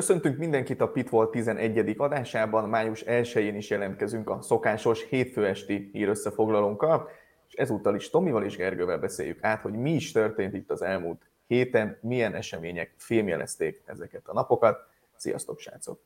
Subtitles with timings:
[0.00, 1.94] Köszöntünk mindenkit a Pitfall 11.
[1.96, 7.08] adásában, május 1-én is jelentkezünk a szokásos hétfő esti hírösszefoglalónkkal,
[7.48, 11.30] és ezúttal is Tomival és Gergővel beszéljük át, hogy mi is történt itt az elmúlt
[11.46, 14.78] héten, milyen események filmjelezték ezeket a napokat.
[15.16, 16.00] Sziasztok, srácok!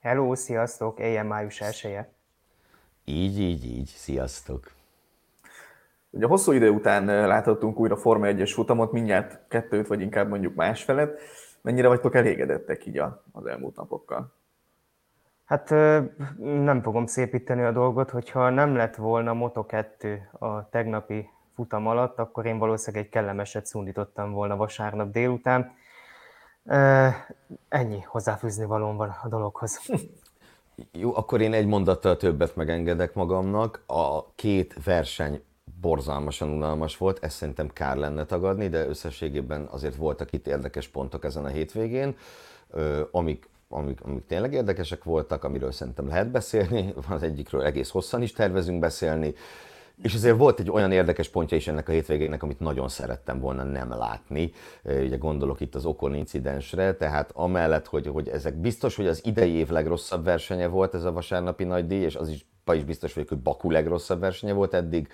[0.00, 1.00] Hello, sziasztok!
[1.00, 2.12] Éjjel május 1 -e.
[3.04, 4.72] Így, így, így, sziasztok!
[6.10, 11.20] Ugye hosszú idő után láthattunk újra Forma 1-es futamot, mindjárt kettőt, vagy inkább mondjuk másfelet.
[11.60, 12.98] Mennyire vagytok elégedettek így
[13.32, 14.32] az elmúlt napokkal?
[15.44, 15.70] Hát
[16.38, 22.46] nem fogom szépíteni a dolgot, hogyha nem lett volna Moto2 a tegnapi futam alatt, akkor
[22.46, 25.72] én valószínűleg egy kellemeset szundítottam volna vasárnap délután.
[27.68, 29.80] Ennyi hozzáfűzni valóm van a dologhoz.
[30.92, 33.82] Jó, akkor én egy mondattal többet megengedek magamnak.
[33.86, 35.42] A két verseny
[35.80, 41.24] borzalmasan unalmas volt, ezt szerintem kár lenne tagadni, de összességében azért voltak itt érdekes pontok
[41.24, 42.16] ezen a hétvégén,
[43.10, 48.32] amik, amik, amik tényleg érdekesek voltak, amiről szerintem lehet beszélni, az egyikről egész hosszan is
[48.32, 49.34] tervezünk beszélni,
[50.02, 53.62] és azért volt egy olyan érdekes pontja is ennek a hétvégének, amit nagyon szerettem volna
[53.62, 54.52] nem látni.
[54.82, 59.52] Ugye gondolok itt az Okon incidensre, tehát amellett, hogy, hogy ezek biztos, hogy az idei
[59.52, 63.28] év legrosszabb versenye volt ez a vasárnapi nagy díj, és az is, is biztos vagyok,
[63.28, 65.08] hogy Baku legrosszabb versenye volt eddig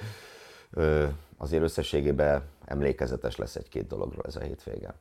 [1.36, 4.94] azért összességében emlékezetes lesz egy-két dologról ez a hétvége.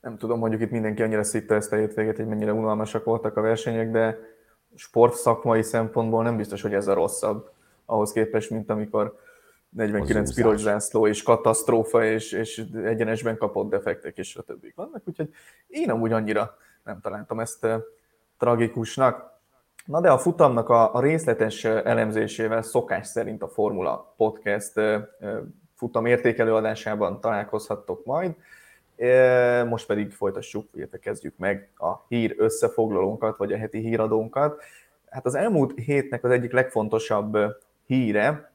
[0.00, 3.40] Nem tudom, mondjuk itt mindenki annyira szitta ezt a hétvégét, hogy mennyire unalmasak voltak a
[3.40, 4.18] versenyek, de
[4.74, 7.50] sportszakmai szempontból nem biztos, hogy ez a rosszabb
[7.84, 9.18] ahhoz képest, mint amikor
[9.68, 15.02] 49 piros zászló és katasztrófa, és, és egyenesben kapott defektek, és a többi vannak.
[15.04, 15.34] Úgyhogy
[15.66, 17.66] én amúgy annyira nem találtam ezt
[18.38, 19.37] tragikusnak.
[19.88, 24.72] Na de a futamnak a, részletes elemzésével szokás szerint a Formula Podcast
[25.74, 28.34] futam értékelő adásában találkozhattok majd.
[29.68, 34.62] Most pedig folytassuk, illetve kezdjük meg a hír összefoglalónkat, vagy a heti híradónkat.
[35.10, 37.38] Hát az elmúlt hétnek az egyik legfontosabb
[37.86, 38.52] híre,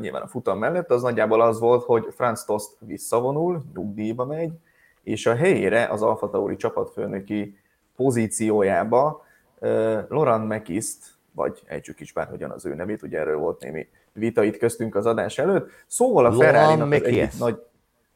[0.00, 4.52] nyilván a futam mellett, az nagyjából az volt, hogy Franz Tost visszavonul, nyugdíjba megy,
[5.02, 7.58] és a helyére az Alfa Tauri csapatfőnöki
[7.96, 9.28] pozíciójába
[10.08, 14.56] Laurent Mekiszt, vagy ejtsük is bárhogyan az ő nevét, ugye erről volt némi vita itt
[14.56, 15.70] köztünk az adás előtt.
[15.86, 17.62] Szóval a ferrari nagy,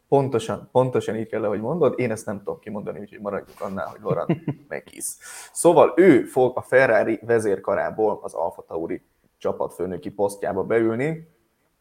[0.09, 4.01] pontosan, pontosan így kell, hogy mondod, én ezt nem tudom kimondani, úgyhogy maradjuk annál, hogy
[4.03, 5.05] Laurent Mekis.
[5.53, 9.03] Szóval ő fog a Ferrari vezérkarából az Alfa Tauri
[9.39, 11.33] csapatfőnöki posztjába beülni,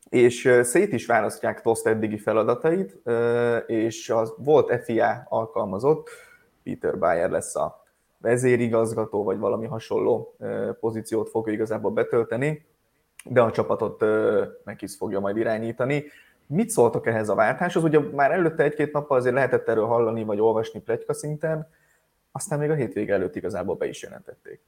[0.09, 3.01] és szét is választják Tost eddigi feladatait,
[3.68, 6.09] és az volt FIA alkalmazott,
[6.63, 7.82] Peter Bayer lesz a
[8.23, 10.35] vezérigazgató, vagy valami hasonló
[10.79, 12.66] pozíciót fog igazából betölteni,
[13.25, 14.06] de a csapatot
[14.63, 16.03] meg is fogja majd irányítani.
[16.47, 17.83] Mit szóltok ehhez a váltáshoz?
[17.83, 21.67] Ugye már előtte egy-két nappal azért lehetett erről hallani, vagy olvasni plegyka szinten,
[22.31, 24.62] aztán még a hétvége előtt igazából be is jelentették.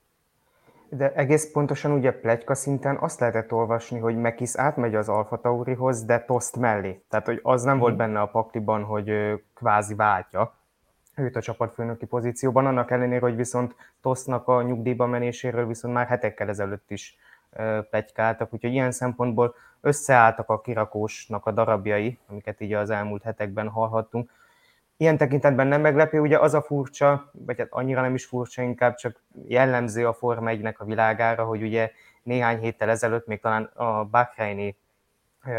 [0.89, 6.03] De egész pontosan ugye plegyka szinten azt lehetett olvasni, hogy Mekis átmegy az Alfa Taurihoz,
[6.03, 7.01] de Tost mellé.
[7.09, 8.01] Tehát, hogy az nem volt mhm.
[8.01, 9.11] benne a pakliban, hogy
[9.53, 10.53] kvázi váltja
[11.15, 16.49] őt a csapatfőnöki pozícióban, annak ellenére, hogy viszont Tosznak a nyugdíjba menéséről viszont már hetekkel
[16.49, 17.17] ezelőtt is
[17.89, 24.31] plegykáltak, úgyhogy ilyen szempontból összeálltak a kirakósnak a darabjai, amiket így az elmúlt hetekben hallhattunk.
[24.97, 28.95] Ilyen tekintetben nem meglepő, ugye az a furcsa, vagy hát annyira nem is furcsa, inkább
[28.95, 31.91] csak jellemző a Forma 1 a világára, hogy ugye
[32.23, 34.77] néhány héttel ezelőtt, még talán a Bahreini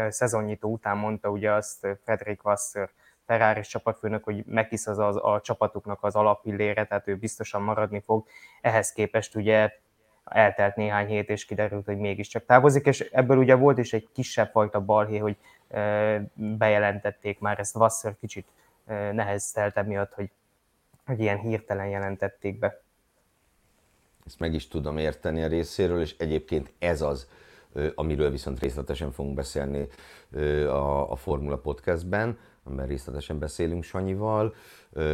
[0.09, 2.89] szezonnyitó után mondta ugye azt Frederick Wasser,
[3.27, 8.27] Ferrari csapatfőnök, hogy Mekis az, az a csapatuknak az alapillére, tehát ő biztosan maradni fog.
[8.61, 9.71] Ehhez képest ugye
[10.23, 14.51] eltelt néhány hét, és kiderült, hogy mégiscsak távozik, és ebből ugye volt is egy kisebb
[14.51, 15.37] fajta balhé, hogy
[16.33, 18.47] bejelentették már ezt Wasser kicsit
[19.11, 20.29] neheztelt emiatt, hogy,
[21.05, 22.81] hogy ilyen hirtelen jelentették be.
[24.25, 27.29] Ezt meg is tudom érteni a részéről, és egyébként ez az,
[27.95, 29.87] amiről viszont részletesen fogunk beszélni
[30.65, 34.55] a, a Formula Podcastben, amiben részletesen beszélünk Sanyival,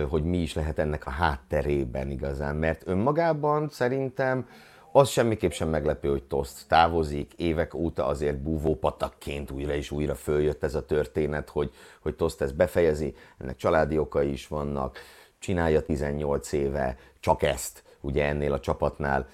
[0.09, 4.47] hogy mi is lehet ennek a hátterében igazán, mert önmagában szerintem
[4.95, 10.63] az semmiképp sem meglepő, hogy Toszt távozik, évek óta azért búvópatakként újra és újra följött
[10.63, 14.99] ez a történet, hogy, hogy Toszt ezt befejezi, ennek családi okai is vannak,
[15.39, 19.27] csinálja 18 éve csak ezt, ugye ennél a csapatnál,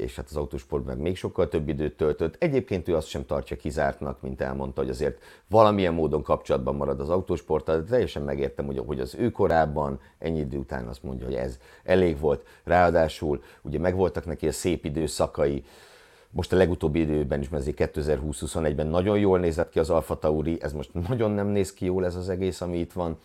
[0.00, 2.36] és hát az autósportban még sokkal több időt töltött.
[2.38, 7.08] Egyébként ő azt sem tartja kizártnak, mint elmondta, hogy azért valamilyen módon kapcsolatban marad az
[7.08, 11.34] autósporttal, de teljesen megértem, hogy, hogy az ő korában ennyi idő után azt mondja, hogy
[11.34, 12.46] ez elég volt.
[12.64, 15.64] Ráadásul ugye megvoltak neki a szép időszakai,
[16.32, 20.72] most a legutóbbi időben is, mert 2020-21-ben nagyon jól nézett ki az Alfa Tauri, ez
[20.72, 23.18] most nagyon nem néz ki jól ez az egész, ami itt van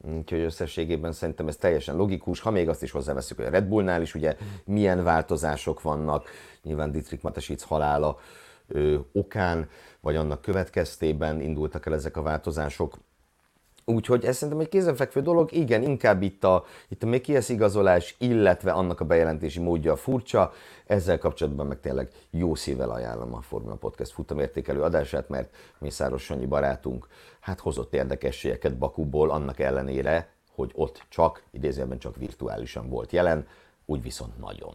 [0.00, 4.02] Úgyhogy összességében szerintem ez teljesen logikus, ha még azt is hozzáveszünk, hogy a Red Bullnál
[4.02, 6.30] is ugye milyen változások vannak,
[6.62, 8.18] nyilván Dietrich Matesic halála
[8.68, 9.68] ö, okán,
[10.00, 12.98] vagy annak következtében indultak el ezek a változások.
[13.88, 18.72] Úgyhogy ez szerintem egy kézenfekvő dolog, igen, inkább itt a, itt a Mekies igazolás, illetve
[18.72, 20.52] annak a bejelentési módja furcsa,
[20.86, 26.46] ezzel kapcsolatban meg tényleg jó szívvel ajánlom a Formula Podcast futamértékelő adását, mert Mészáros Sanyi
[26.46, 27.06] barátunk
[27.40, 33.46] hát hozott érdekességeket Bakuból, annak ellenére, hogy ott csak, idézőjelben csak virtuálisan volt jelen,
[33.84, 34.74] úgy viszont nagyon.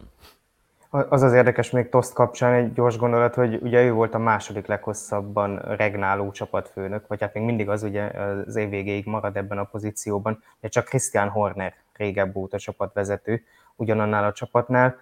[0.93, 4.65] Az az érdekes még Toszt kapcsán egy gyors gondolat, hogy ugye ő volt a második
[4.65, 9.63] leghosszabban regnáló csapatfőnök, vagy hát még mindig az ugye az év végéig marad ebben a
[9.63, 13.43] pozícióban, de csak Christian Horner régebb óta csapatvezető,
[13.75, 14.95] ugyanannál a csapatnál,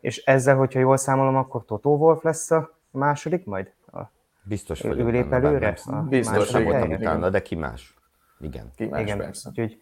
[0.00, 3.72] és ezzel, hogyha jól számolom, akkor Totó Wolf lesz a második majd?
[3.92, 3.98] A
[4.42, 5.06] Biztos vagyok.
[5.06, 5.76] Ő lép előre?
[6.08, 6.88] Biztos vagyok.
[6.88, 7.94] Utána, de ki más?
[8.40, 8.70] Igen.
[8.76, 9.18] Ki más, Igen.
[9.18, 9.48] persze.
[9.48, 9.80] Úgyhogy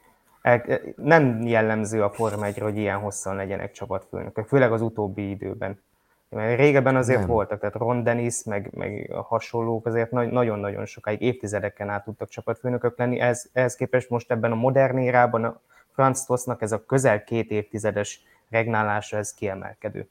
[0.97, 5.81] nem jellemző a Forma 1 hogy ilyen hosszan legyenek csapatfőnökök, főleg az utóbbi időben.
[6.29, 7.29] Mert régebben azért nem.
[7.29, 12.99] voltak, tehát Ron Dennis, meg, meg a hasonlók azért nagyon-nagyon sokáig, évtizedeken át tudtak csapatfőnökök
[12.99, 13.21] lenni.
[13.21, 15.61] Ez, ehhez képest most ebben a modern érában a
[15.93, 18.21] Franz Tosznak ez a közel két évtizedes
[18.51, 20.09] regnálása, ez kiemelkedő.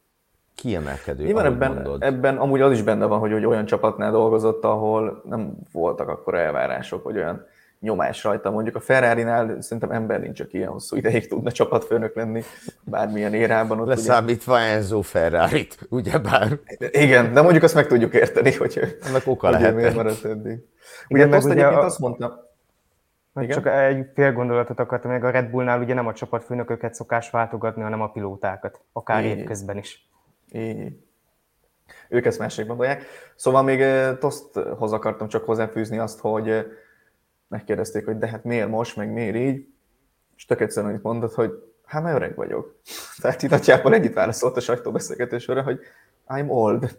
[0.55, 2.03] Kiemelkedő, Nyilván ebben, mondod.
[2.03, 6.35] ebben amúgy az is benne van, hogy, hogy olyan csapatnál dolgozott, ahol nem voltak akkor
[6.35, 7.45] elvárások, vagy olyan
[7.79, 8.51] nyomás rajta.
[8.51, 12.43] Mondjuk a Ferrari-nál szerintem ember nincs, aki ilyen hosszú ideig tudna csapatfőnök lenni,
[12.83, 13.79] bármilyen érában.
[13.79, 14.63] Ott Leszámítva ugye...
[14.63, 16.59] Enzo Ferrari-t, ugyebár.
[16.91, 19.75] Igen, de mondjuk azt meg tudjuk érteni, hogy, Annak oka lehet.
[19.75, 20.65] miért maradt eddig.
[21.09, 21.85] Ugye Igen, azt egyébként a...
[21.85, 22.47] azt mondta,
[23.41, 23.49] igen?
[23.49, 27.81] Csak egy fél gondolatot akartam meg, a Red Bullnál ugye nem a csapatfőnököket szokás váltogatni,
[27.81, 29.37] hanem a pilótákat, akár Így.
[29.37, 30.09] évközben is.
[30.51, 30.97] Így.
[32.09, 33.05] Ők ezt másik gondolják.
[33.35, 33.83] Szóval még
[34.19, 36.65] Toszthoz akartam csak hozzáfűzni azt, hogy
[37.47, 39.67] megkérdezték, hogy de hát miért most, meg miért így,
[40.35, 41.51] és tök egyszerűen itt mondott, hogy
[41.85, 42.75] hát már öreg vagyok.
[43.21, 45.79] Tehát itt nagyjából ennyit válaszolt a sajtóbeszélgetésre, hogy
[46.27, 46.97] I'm old.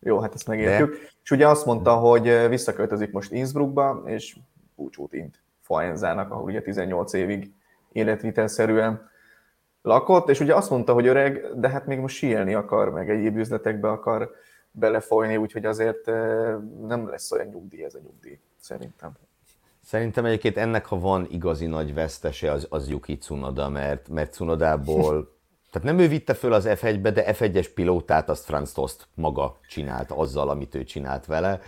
[0.00, 0.90] Jó, hát ezt megértjük.
[0.90, 0.98] De.
[1.22, 4.36] És ugye azt mondta, hogy visszaköltözik most Innsbruckba, és
[4.76, 7.52] búcsút int Faenzának, ahol ugye 18 évig
[7.92, 9.10] életvitelszerűen
[9.82, 13.36] lakott, és ugye azt mondta, hogy öreg, de hát még most síelni akar, meg egyéb
[13.36, 14.30] üzletekbe akar
[14.70, 16.06] belefolyni, úgyhogy azért
[16.86, 19.12] nem lesz olyan nyugdíj ez a nyugdíj, szerintem.
[19.90, 25.12] Szerintem egyébként ennek, ha van igazi nagy vesztese, az, az Yuki Tsunoda, mert, mert Tsunodából,
[25.70, 30.10] tehát nem ő vitte föl az F1-be, de F1-es pilótát azt Franz Tost maga csinált
[30.10, 31.60] azzal, amit ő csinált vele.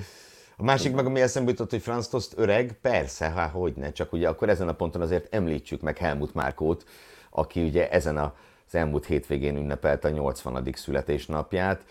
[0.57, 4.13] A másik meg, ami eszembe jutott, hogy Franz Tost öreg, persze, hát hogy ne, csak
[4.13, 6.85] ugye akkor ezen a ponton azért említsük meg Helmut Márkót,
[7.31, 8.35] aki ugye ezen a,
[8.67, 10.73] az elmúlt hétvégén ünnepelte a 80.
[10.73, 11.85] születésnapját.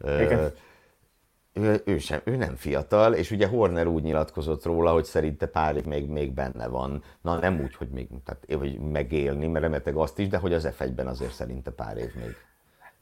[0.00, 0.52] Igen
[1.52, 5.76] ő, ő, sem, ő nem fiatal, és ugye Horner úgy nyilatkozott róla, hogy szerinte pár
[5.76, 7.02] év még, még benne van.
[7.20, 10.68] Na nem úgy, hogy még tehát, hogy megélni, mert remeteg azt is, de hogy az
[10.78, 12.36] F1-ben azért szerinte pár év még.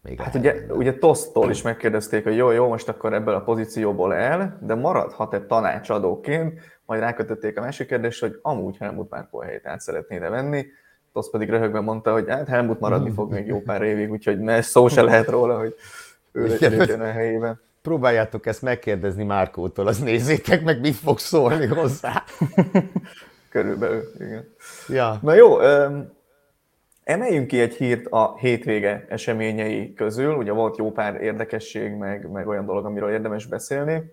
[0.02, 4.14] még hát ugye, ugye Tosztól is megkérdezték, hogy jó, jó, most akkor ebből a pozícióból
[4.14, 9.80] el, de maradhat-e tanácsadóként, majd rákötötték a másik kérdést, hogy amúgy Helmut Márkó helyét át
[9.80, 10.66] szeretné venni,
[11.12, 14.62] Tosz pedig röhögve mondta, hogy hát Helmut maradni fog még jó pár évig, úgyhogy ne,
[14.62, 15.74] szó se lehet róla, hogy
[16.32, 22.24] ő legyen a helyében próbáljátok ezt megkérdezni Márkótól, az nézzétek meg, mit fog szólni hozzá.
[23.50, 24.54] Körülbelül, igen.
[24.88, 25.18] Ja.
[25.22, 25.58] Na jó,
[27.04, 30.34] emeljünk ki egy hírt a hétvége eseményei közül.
[30.34, 34.10] Ugye volt jó pár érdekesség, meg, meg olyan dolog, amiről érdemes beszélni.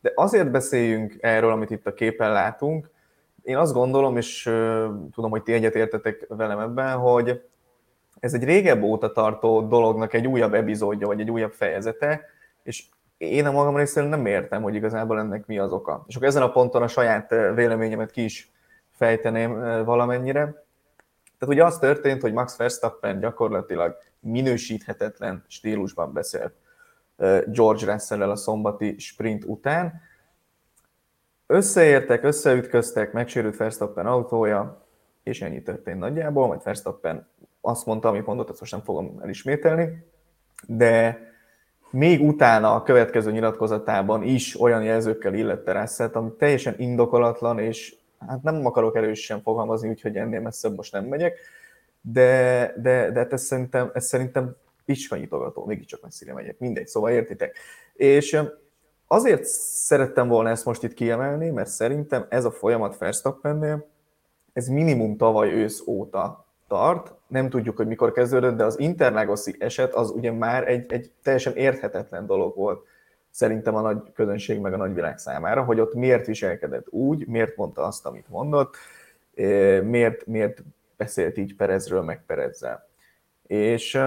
[0.00, 2.90] De azért beszéljünk erről, amit itt a képen látunk.
[3.42, 4.42] Én azt gondolom, és
[5.14, 7.42] tudom, hogy ti egyetértetek velem ebben, hogy
[8.20, 12.24] ez egy régebb óta tartó dolognak egy újabb epizódja, vagy egy újabb fejezete,
[12.62, 12.84] és
[13.20, 16.04] én a magam részéről nem értem, hogy igazából ennek mi az oka.
[16.08, 18.52] És akkor ezen a ponton a saját véleményemet ki is
[18.90, 20.40] fejteném valamennyire.
[21.38, 26.52] Tehát ugye az történt, hogy Max Verstappen gyakorlatilag minősíthetetlen stílusban beszélt
[27.46, 30.00] George russell a szombati sprint után.
[31.46, 34.86] Összeértek, összeütköztek, megsérült Verstappen autója,
[35.22, 37.28] és ennyi történt nagyjából, majd Verstappen
[37.60, 40.06] azt mondta, amit mondott, ezt most nem fogom elismételni,
[40.66, 41.28] de
[41.90, 47.94] még utána a következő nyilatkozatában is olyan jelzőkkel illette Russell-t, ami teljesen indokolatlan, és
[48.26, 51.38] hát nem akarok erősen fogalmazni, úgyhogy ennél messzebb most nem megyek,
[52.00, 54.56] de, de, de hát ez szerintem, ez szerintem
[55.10, 57.56] nyitogató, mégiscsak messzire megyek, mindegy, szóval értitek.
[57.92, 58.40] És
[59.06, 63.88] azért szerettem volna ezt most itt kiemelni, mert szerintem ez a folyamat Verstappennél,
[64.52, 69.94] ez minimum tavaly ősz óta tart, nem tudjuk, hogy mikor kezdődött, de az Interlagoszi eset
[69.94, 72.86] az ugye már egy, egy teljesen érthetetlen dolog volt
[73.30, 77.82] szerintem a nagy közönség meg a nagyvilág számára, hogy ott miért viselkedett úgy, miért mondta
[77.82, 78.76] azt, amit mondott,
[79.82, 80.62] miért, miért
[80.96, 82.88] beszélt így Perezről, meg Perezzel.
[83.46, 84.00] És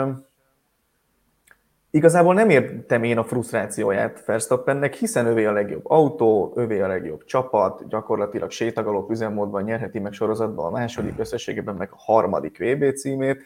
[1.96, 7.24] igazából nem értem én a frusztrációját Verstappennek, hiszen övé a legjobb autó, övé a legjobb
[7.24, 13.44] csapat, gyakorlatilag sétagalop üzemmódban nyerheti meg sorozatban a második összességében, meg a harmadik VB címét.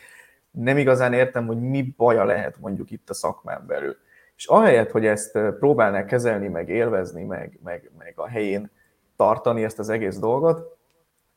[0.51, 3.96] Nem igazán értem, hogy mi baja lehet mondjuk itt a szakmán belül.
[4.36, 8.72] És ahelyett, hogy ezt próbálnák kezelni, meg élvezni, meg, meg, meg a helyén
[9.16, 10.76] tartani ezt az egész dolgot,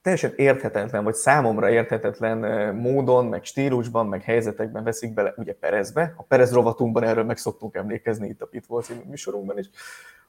[0.02, 6.22] teljesen érthetetlen, vagy számomra érthetetlen módon, meg stílusban, meg helyzetekben veszik bele, ugye Perezbe, a
[6.22, 9.70] Perez rovatunkban erről meg szoktunk emlékezni itt a Pitbull című műsorunkban is,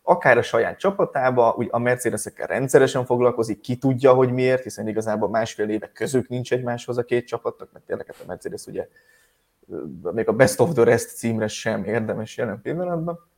[0.02, 5.30] akár a saját csapatába, úgy a Mercedesekkel rendszeresen foglalkozik, ki tudja, hogy miért, hiszen igazából
[5.30, 8.88] másfél éve közük nincs egymáshoz a két csapatnak, mert tényleg a Mercedes ugye
[10.14, 13.31] még a Best of the Rest címre sem érdemes jelen pillanatban.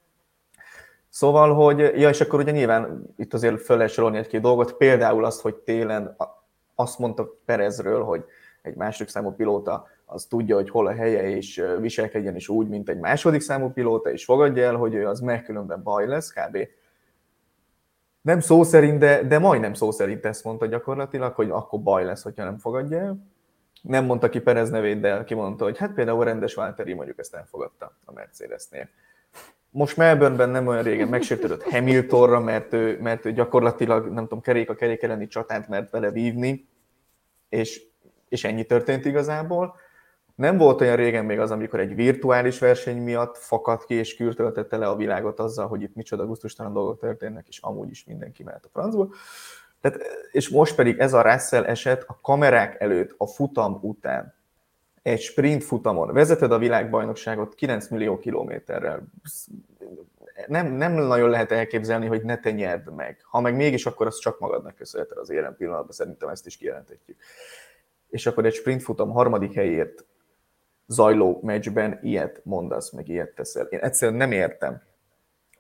[1.14, 5.26] Szóval, hogy, ja, és akkor ugye nyilván itt azért föl lehet sorolni egy-két dolgot, például
[5.26, 6.16] azt, hogy télen
[6.76, 8.26] azt mondta Perezről, hogy
[8.62, 12.90] egy második számú pilóta az tudja, hogy hol a helye, és viselkedjen is úgy, mint
[12.90, 16.58] egy második számú pilóta, és fogadja el, hogy ő az megkülönben baj lesz, kb.
[18.22, 22.24] Nem szó szerint, de, de majdnem szó szerint ezt mondta gyakorlatilag, hogy akkor baj lesz,
[22.24, 23.18] hogyha nem fogadja el.
[23.82, 27.98] Nem mondta ki Perez nevét, de kimondta, hogy hát például rendes Valtteri mondjuk ezt elfogadta
[28.06, 28.90] a Mercedesnél
[29.74, 34.70] most Melbourneben nem olyan régen megsértődött Hamiltonra, mert ő, mert ő gyakorlatilag, nem tudom, kerék
[34.70, 36.68] a kerék elleni csatát mert vele vívni,
[37.50, 37.82] és,
[38.30, 39.76] és ennyi történt igazából.
[40.36, 44.78] Nem volt olyan régen még az, amikor egy virtuális verseny miatt fakadt ki és kürtöltette
[44.78, 48.66] le a világot azzal, hogy itt micsoda gusztustalan dolgok történnek, és amúgy is mindenki mehet
[48.66, 49.08] a francba.
[49.82, 50.00] Tehát,
[50.32, 54.34] és most pedig ez a Russell eset a kamerák előtt, a futam után,
[55.04, 59.04] egy sprint futamon vezeted a világbajnokságot 9 millió kilométerrel.
[60.48, 63.22] Nem, nem nagyon lehet elképzelni, hogy ne te nyerd meg.
[63.24, 67.18] Ha meg mégis, akkor azt csak magadnak köszönheted az élen pillanatban, szerintem ezt is kijelentetjük.
[68.10, 70.06] És akkor egy sprint futam harmadik helyért
[70.88, 73.66] zajló meccsben ilyet mondasz, meg ilyet teszel.
[73.66, 74.82] Én egyszerűen nem értem,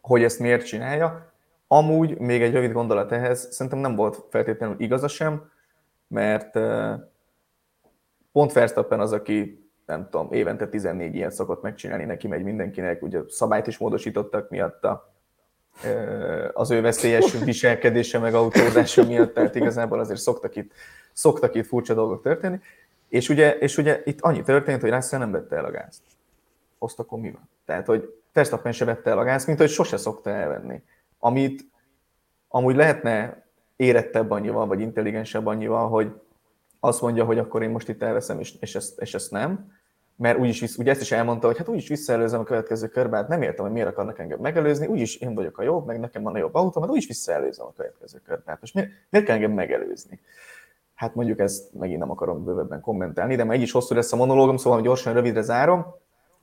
[0.01, 1.33] hogy ezt miért csinálja.
[1.67, 5.51] Amúgy még egy rövid gondolat ehhez, szerintem nem volt feltétlenül igaza sem,
[6.07, 6.59] mert
[8.33, 13.19] Pont Verstappen az, aki nem tudom, évente 14 ilyen szokott megcsinálni, neki megy mindenkinek, ugye
[13.27, 15.13] szabályt is módosítottak miatta,
[16.53, 20.71] az ő veszélyes viselkedése meg autózása miatt, tehát igazából azért szoktak itt,
[21.13, 22.59] szoktak itt furcsa dolgok történni,
[23.09, 26.01] és ugye, és ugye itt annyi történt, hogy Russell nem vette el a gázt.
[26.79, 27.49] Azt akkor mi van?
[27.65, 30.81] Tehát, hogy Verstappen se vette el a gázt, mint hogy sose szokta elvenni.
[31.19, 31.65] Amit
[32.47, 33.43] amúgy lehetne
[33.75, 36.11] érettebb annyival, vagy intelligensebb annyival, hogy
[36.85, 39.71] azt mondja, hogy akkor én most itt elveszem, és, és, ezt, és ezt nem,
[40.15, 43.27] mert úgyis visz, ugye ezt is elmondta, hogy hát úgyis visszaelőzem a következő körbe, hát
[43.27, 46.35] nem értem, hogy miért akarnak engem megelőzni, úgyis én vagyok a jobb, meg nekem van
[46.35, 48.43] a jobb autó, hát úgyis visszaelőzem a következő körbe.
[48.45, 50.19] Hát most miért, miért kell engem megelőzni?
[50.93, 54.15] Hát mondjuk ezt megint nem akarom bővebben kommentálni, de már így is hosszú lesz a
[54.15, 55.85] monológom, szóval gyorsan rövidre zárom.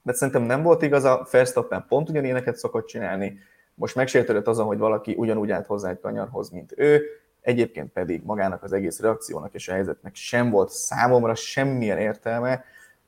[0.03, 3.39] De szerintem nem volt igaz, a Verstappen pont ugyanilyeneket szokott csinálni.
[3.75, 7.03] Most megsértődött azon, hogy valaki ugyanúgy állt hozzá egy kanyarhoz, mint ő
[7.41, 12.65] Egyébként pedig magának az egész reakciónak és a helyzetnek sem volt számomra semmilyen értelme,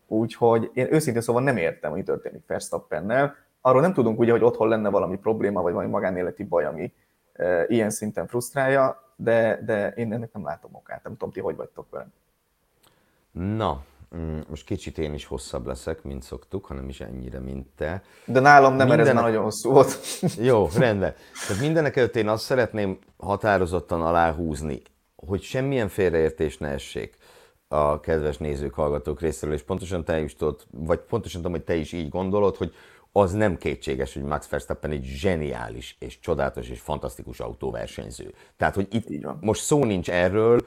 [0.07, 3.37] úgyhogy én őszintén szóval nem értem, hogy történik Verstappennel.
[3.61, 6.93] Arról nem tudunk ugye, hogy otthon lenne valami probléma, vagy valami magánéleti baj, ami
[7.33, 11.03] e, ilyen szinten frusztrálja, de, de én ennek nem látom okát.
[11.03, 12.13] Nem tudom, ti hogy vagytok velem.
[13.31, 13.85] Na,
[14.49, 18.03] most kicsit én is hosszabb leszek, mint szoktuk, hanem is ennyire, mint te.
[18.25, 19.05] De nálam nem, Mindenek...
[19.05, 19.99] mert ez nagyon hosszú volt.
[20.51, 21.15] Jó, rendben.
[21.47, 24.83] Tehát mindenek előtt én azt szeretném határozottan aláhúzni,
[25.17, 27.17] hogy semmilyen félreértés ne essék
[27.69, 31.75] a kedves nézők, hallgatók részéről, és pontosan te is tudod, vagy pontosan tudom, hogy te
[31.75, 32.75] is így gondolod, hogy
[33.13, 38.35] az nem kétséges, hogy Max Verstappen egy zseniális, és csodálatos, és fantasztikus autóversenyző.
[38.57, 40.61] Tehát, hogy itt most szó nincs erről,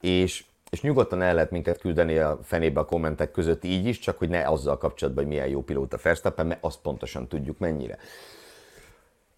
[0.00, 4.18] és és nyugodtan el lehet minket küldeni a fenébe a kommentek között így is, csak
[4.18, 7.98] hogy ne azzal kapcsolatban, hogy milyen jó pilóta Verstappen, mert azt pontosan tudjuk mennyire.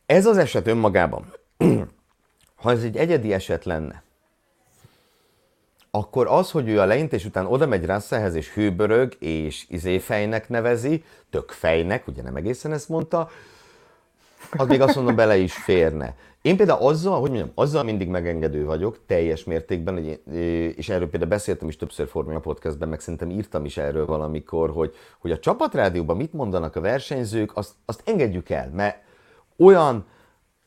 [0.07, 1.33] Ez az eset önmagában,
[2.63, 4.03] ha ez egy egyedi eset lenne,
[5.91, 11.05] akkor az, hogy ő a leintés után oda megy Russellhez, és hőbörög, és izéfejnek nevezi,
[11.31, 13.29] tök fejnek, ugye nem egészen ezt mondta,
[14.51, 16.15] az még azt mondom, bele is férne.
[16.43, 19.99] Én például azzal, hogy mondjam, azzal mindig megengedő vagyok, teljes mértékben,
[20.77, 24.95] és erről például beszéltem is többször Formula Podcastben, meg szerintem írtam is erről valamikor, hogy,
[25.19, 29.03] hogy a csapatrádióban mit mondanak a versenyzők, azt, azt engedjük el, mert
[29.59, 30.07] olyan,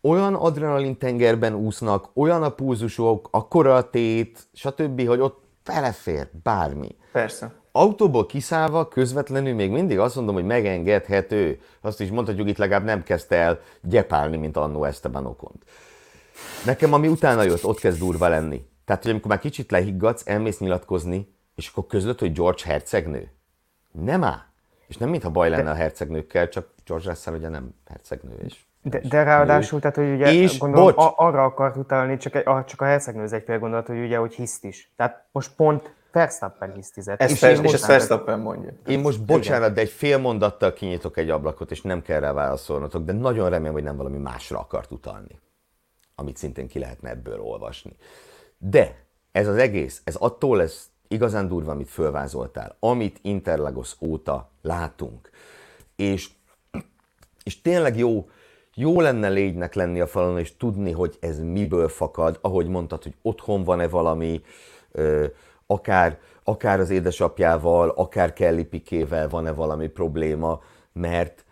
[0.01, 6.96] olyan adrenalin tengerben úsznak, olyan a púzusok, a tét, stb., hogy ott felefér bármi.
[7.12, 11.62] Persze autóból kiszállva közvetlenül még mindig azt mondom, hogy megengedhető.
[11.82, 15.63] Azt is mondhatjuk, itt legalább nem kezdte el gyepálni, mint annó Esteban Okont.
[16.65, 18.65] Nekem, ami utána jött, ott kezd durva lenni.
[18.86, 23.32] Tehát, hogy amikor már kicsit lehiggadsz, elmész nyilatkozni, és akkor közlöd, hogy George hercegnő.
[23.92, 24.42] Nem áll.
[24.88, 28.36] És nem mintha baj lenne a hercegnőkkel, csak George Russell ugye nem hercegnő.
[28.46, 31.13] És de, de ráadásul, tehát, hogy ugye és, gondolom, bocs.
[31.15, 34.94] arra akart utalni, csak, a, csak a hercegnő egy gondolat, hogy ugye, hogy hiszt is.
[34.96, 37.22] Tehát most pont Verstappen hisztizett.
[37.22, 38.74] Ez és, és, és ezt Verstappen mondja.
[38.86, 43.03] Én most bocsánat, de egy fél mondattal kinyitok egy ablakot, és nem kell rá válaszolnotok,
[43.03, 45.39] de nagyon remélem, hogy nem valami másra akart utalni,
[46.15, 47.96] amit szintén ki lehetne ebből olvasni.
[48.58, 48.96] De
[49.32, 55.29] ez az egész, ez attól lesz igazán durva, amit fölvázoltál, amit Interlagos óta látunk.
[55.96, 56.29] És,
[57.43, 58.29] és tényleg jó,
[58.74, 63.15] jó lenne légynek lenni a falon, és tudni, hogy ez miből fakad, ahogy mondtad, hogy
[63.22, 64.41] otthon van-e valami,
[64.91, 65.25] ö,
[65.67, 70.62] akár, akár az édesapjával, akár Kelly Pikével van-e valami probléma,
[70.93, 71.46] mert,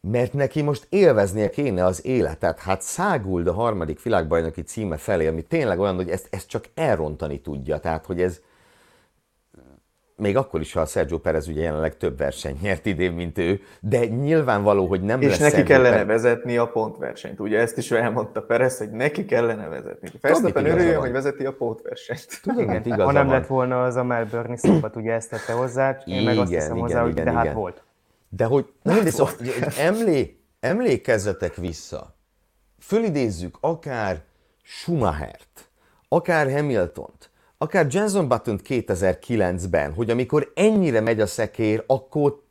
[0.00, 2.58] mert neki most élveznie kéne az életet.
[2.58, 7.40] Hát száguld a harmadik világbajnoki címe felé, ami tényleg olyan, hogy ezt, ezt csak elrontani
[7.40, 7.78] tudja.
[7.78, 8.40] Tehát, hogy ez,
[10.16, 13.60] még akkor is, ha a Sergio Perez ugye jelenleg több versenyt nyert idén, mint ő,
[13.80, 16.06] de nyilvánvaló, hogy nem És lesz neki Sergio kellene Perez.
[16.06, 17.40] vezetni a pontversenyt.
[17.40, 20.10] Ugye ezt is elmondta Perez, hogy neki kellene vezetni.
[20.20, 22.40] Verstappen örüljön, hogy vezeti a pontversenyt.
[22.42, 23.36] Tudom, igen, ha nem van.
[23.36, 26.76] lett volna az a Melbourne szombat, ugye ezt tette hozzá, én igen, meg azt hiszem
[26.76, 27.82] igen, hozzá, igen, hogy de hát volt.
[28.28, 29.34] De hogy, nem, szóval,
[29.78, 32.14] emlé, emlékezzetek vissza,
[32.80, 34.22] fölidézzük akár
[34.62, 35.70] Schumachert,
[36.08, 37.30] akár Hamiltont,
[37.62, 42.42] akár Jenson Button 2009-ben, hogy amikor ennyire megy a szekér, akkor,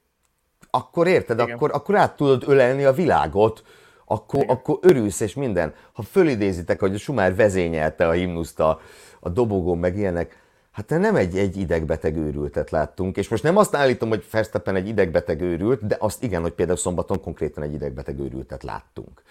[0.69, 3.63] akkor érted, akkor, akkor át tudod ölelni a világot,
[4.05, 5.73] akkor, akkor örülsz és minden.
[5.93, 8.79] Ha fölidézitek, hogy a Sumár vezényelte a himnuszt a,
[9.19, 10.41] a dobogón, meg ilyenek,
[10.71, 14.87] hát nem egy, egy idegbeteg őrültet láttunk, és most nem azt állítom, hogy Verstappen egy
[14.87, 19.21] idegbeteg őrült, de azt igen, hogy például szombaton konkrétan egy idegbeteg őrültet láttunk.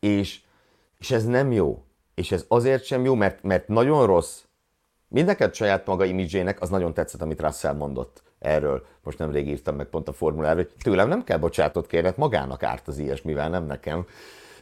[0.00, 0.40] És,
[0.98, 1.82] és ez nem jó.
[2.14, 4.40] És ez azért sem jó, mert, mert nagyon rossz,
[5.08, 8.86] Mindenket saját maga imidzsének, az nagyon tetszett, amit Russell mondott erről.
[9.02, 12.88] Most nemrég írtam meg pont a formulára, hogy tőlem nem kell bocsátot kérni, magának árt
[12.88, 14.06] az ilyesmivel, nem nekem.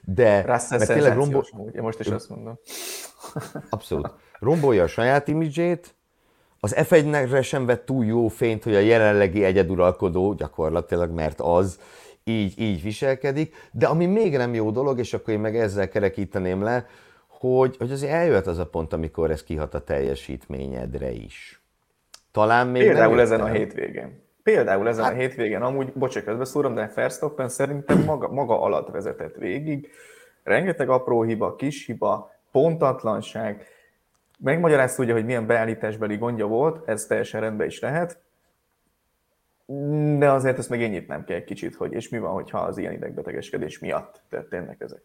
[0.05, 1.47] De Russell tényleg rombol...
[1.75, 2.59] Én most is azt mondom.
[3.71, 4.11] Abszolút.
[4.39, 5.95] Rombolja a saját imidzsét,
[6.61, 11.79] az F1-re sem vett túl jó fényt, hogy a jelenlegi egyeduralkodó gyakorlatilag, mert az
[12.25, 16.63] így, így viselkedik, de ami még nem jó dolog, és akkor én meg ezzel kerekíteném
[16.63, 16.87] le,
[17.39, 21.61] hogy, hogy azért eljött az a pont, amikor ez kihat a teljesítményedre is.
[22.33, 24.25] Talán még Például ezen a hétvégén.
[24.43, 29.37] Például ezen hát, a hétvégén, amúgy, bocsánat, közbeszúrom, de Verstappen szerintem maga, maga alatt vezetett
[29.37, 29.91] végig.
[30.43, 33.67] Rengeteg apró hiba, kis hiba, pontatlanság.
[34.39, 38.21] Megmagyarázta ugye, hogy milyen beállításbeli gondja volt, ez teljesen rendben is lehet.
[40.19, 42.79] De azért ezt meg én nem kell egy kicsit, hogy és mi van, hogyha az
[42.79, 45.03] ilyen idegbetegeskedés miatt történnek ezek.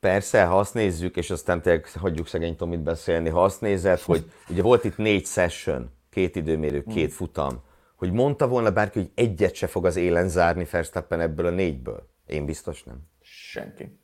[0.00, 4.32] Persze, ha azt nézzük, és aztán tényleg hagyjuk szegény Tomit beszélni, ha azt nézed, hogy
[4.50, 7.16] ugye volt itt négy session, két időmérő, két hmm.
[7.16, 7.62] futam,
[7.94, 12.08] hogy mondta volna bárki, hogy egyet se fog az élen zárni Verstappen ebből a négyből?
[12.26, 12.96] Én biztos nem.
[13.20, 13.98] Senki.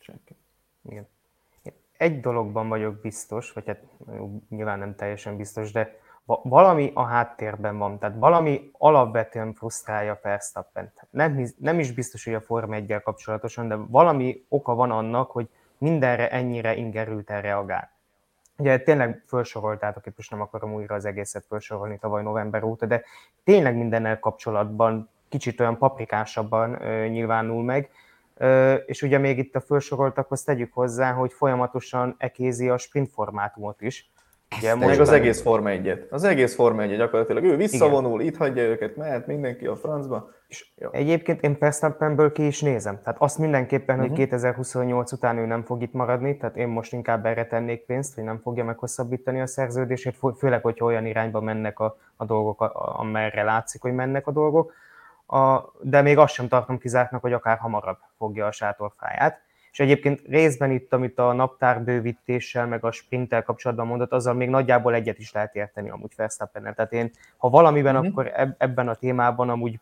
[0.00, 0.36] Senki.
[0.88, 1.08] Igen.
[1.96, 3.82] Egy dologban vagyok biztos, vagy hát
[4.48, 10.92] nyilván nem teljesen biztos, de valami a háttérben van, tehát valami alapvetően frusztrálja Verstappen.
[11.10, 15.48] Nem, nem is biztos, hogy a Forma 1 kapcsolatosan, de valami oka van annak, hogy
[15.78, 17.92] mindenre ennyire ingerülten reagál.
[18.56, 23.02] Ugye tényleg felsoroltátok, most nem akarom újra az egészet felsorolni tavaly november óta, de
[23.44, 27.90] tényleg mindennel kapcsolatban kicsit olyan paprikásabban ö, nyilvánul meg,
[28.36, 33.80] ö, és ugye még itt a felsoroltakhoz tegyük hozzá, hogy folyamatosan ekézi a sprint formátumot
[33.80, 34.10] is,
[34.58, 38.32] Ugye, meg az egész Forma 1 Az egész Forma 1 gyakorlatilag ő visszavonul, Igen.
[38.32, 40.30] itt hagyja őket, mehet mindenki a francba.
[40.48, 40.88] És jó.
[40.92, 43.00] Egyébként én Verstappenből ki is nézem.
[43.02, 44.10] Tehát azt mindenképpen, uh-huh.
[44.10, 45.20] hogy 2028 mhm.
[45.20, 48.40] után ő nem fog itt maradni, tehát én most inkább erre tennék pénzt, hogy nem
[48.42, 52.60] fogja meghosszabbítani a szerződését, főleg, hogyha olyan irányba mennek a, a dolgok,
[52.96, 54.72] amerre látszik, hogy mennek a dolgok.
[55.26, 59.40] A, de még azt sem tartom kizártnak, hogy akár hamarabb fogja a sátorfáját
[59.74, 64.94] és egyébként részben itt, amit a naptárbővítéssel, meg a sprinttel kapcsolatban mondott, azzal még nagyjából
[64.94, 68.10] egyet is lehet érteni amúgy verstappen Tehát én, ha valamiben, mm-hmm.
[68.10, 69.80] akkor ebben a témában amúgy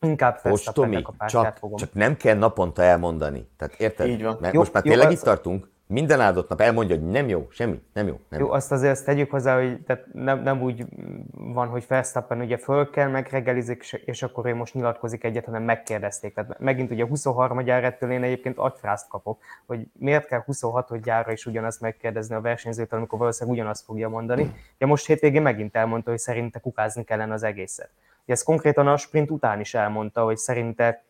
[0.00, 1.76] inkább verstappen a csak, fogom.
[1.76, 3.48] Csak nem kell naponta elmondani.
[3.56, 4.06] Tehát érted?
[4.06, 4.36] Így van.
[4.40, 7.46] Mert jó, most már tényleg jó, itt tartunk, minden áldott nap elmondja, hogy nem jó,
[7.50, 8.20] semmi, nem jó.
[8.28, 8.52] Nem jó, jó.
[8.52, 10.84] azt azért azt tegyük hozzá, hogy tehát nem, nem úgy
[11.30, 16.34] van, hogy Verstappen ugye föl kell, megreggelizik, és akkor ő most nyilatkozik egyet, hanem megkérdezték.
[16.34, 21.46] Tehát megint ugye 23 ettől én egyébként agyfrászt kapok, hogy miért kell 26 gyára is
[21.46, 24.54] ugyanazt megkérdezni a versenyzőtől, amikor valószínűleg ugyanazt fogja mondani.
[24.78, 27.90] Ja most hétvégén megint elmondta, hogy szerinte kukázni kellene az egészet.
[28.24, 31.02] Ugye ez konkrétan a sprint után is elmondta, hogy szerinte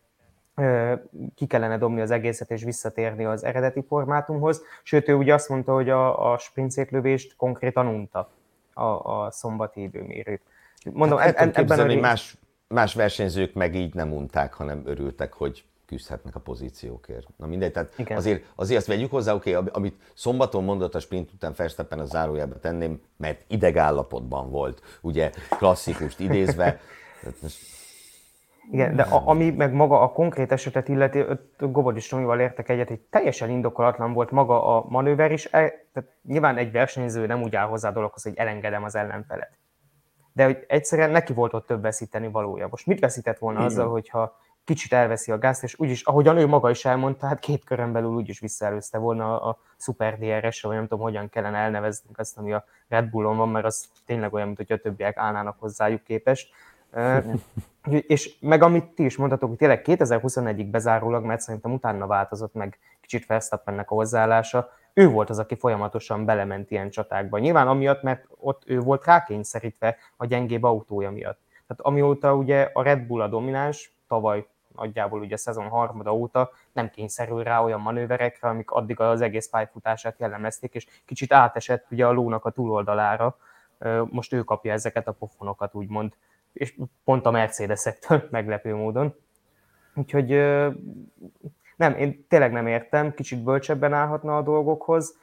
[1.35, 4.61] ki kellene dobni az egészet és visszatérni az eredeti formátumhoz.
[4.83, 8.29] Sőt, ő ugye azt mondta, hogy a, a sprintszétlövést konkrétan unta
[8.73, 10.41] a, a szombati időmérőt.
[10.91, 11.99] Mondom, hát e, ebben a...
[11.99, 12.37] más,
[12.67, 17.27] más versenyzők meg így nem unták, hanem örültek, hogy küzdhetnek a pozíciókért.
[17.37, 21.31] Na mindegy, tehát azért, azért azt vegyük hozzá, oké, okay, amit szombaton mondott a sprint
[21.33, 26.79] után Verstappen a zárójelbe tenném, mert idegállapotban volt, ugye klasszikust idézve.
[28.71, 31.23] Igen, de a, ami meg maga a konkrét esetet illeti,
[31.59, 35.45] Gobodis Tomival értek egyet, hogy teljesen indokolatlan volt maga a manőver is.
[35.45, 35.49] E,
[35.93, 39.57] tehát nyilván egy versenyző nem úgy áll hozzá a dologhoz, hogy elengedem az ellenfelet.
[40.33, 42.67] De hogy egyszerűen neki volt ott több veszíteni valója.
[42.69, 43.71] Most mit veszített volna Igen.
[43.71, 47.63] azzal, hogyha kicsit elveszi a gázt, és úgyis, ahogyan ő maga is elmondta, hát két
[47.63, 52.09] körön belül úgyis visszaelőzte volna a, a Super DRS-re, vagy nem tudom, hogyan kellene elnevezni
[52.13, 55.59] azt, ami a Red Bullon van, mert az tényleg olyan, mint hogy a többiek állnának
[55.59, 56.53] hozzájuk képest.
[58.07, 62.79] És meg amit ti is mondhatok, hogy tényleg 2021-ig bezárólag, mert szerintem utána változott meg
[63.01, 67.37] kicsit Verstappennek a hozzáállása, ő volt az, aki folyamatosan belement ilyen csatákba.
[67.37, 71.39] Nyilván amiatt, mert ott ő volt rákényszerítve a gyengébb autója miatt.
[71.67, 76.51] Tehát amióta ugye a Red Bull a domináns, tavaly nagyjából ugye a szezon harmada óta
[76.71, 82.07] nem kényszerül rá olyan manőverekre, amik addig az egész pályafutását jellemezték, és kicsit átesett ugye
[82.07, 83.37] a lónak a túloldalára.
[84.09, 86.13] Most ő kapja ezeket a pofonokat, úgymond,
[86.53, 89.15] és pont a Mercedesektől meglepő módon.
[89.95, 90.27] Úgyhogy
[91.75, 95.15] nem, én tényleg nem értem, kicsit bölcsebben állhatna a dolgokhoz,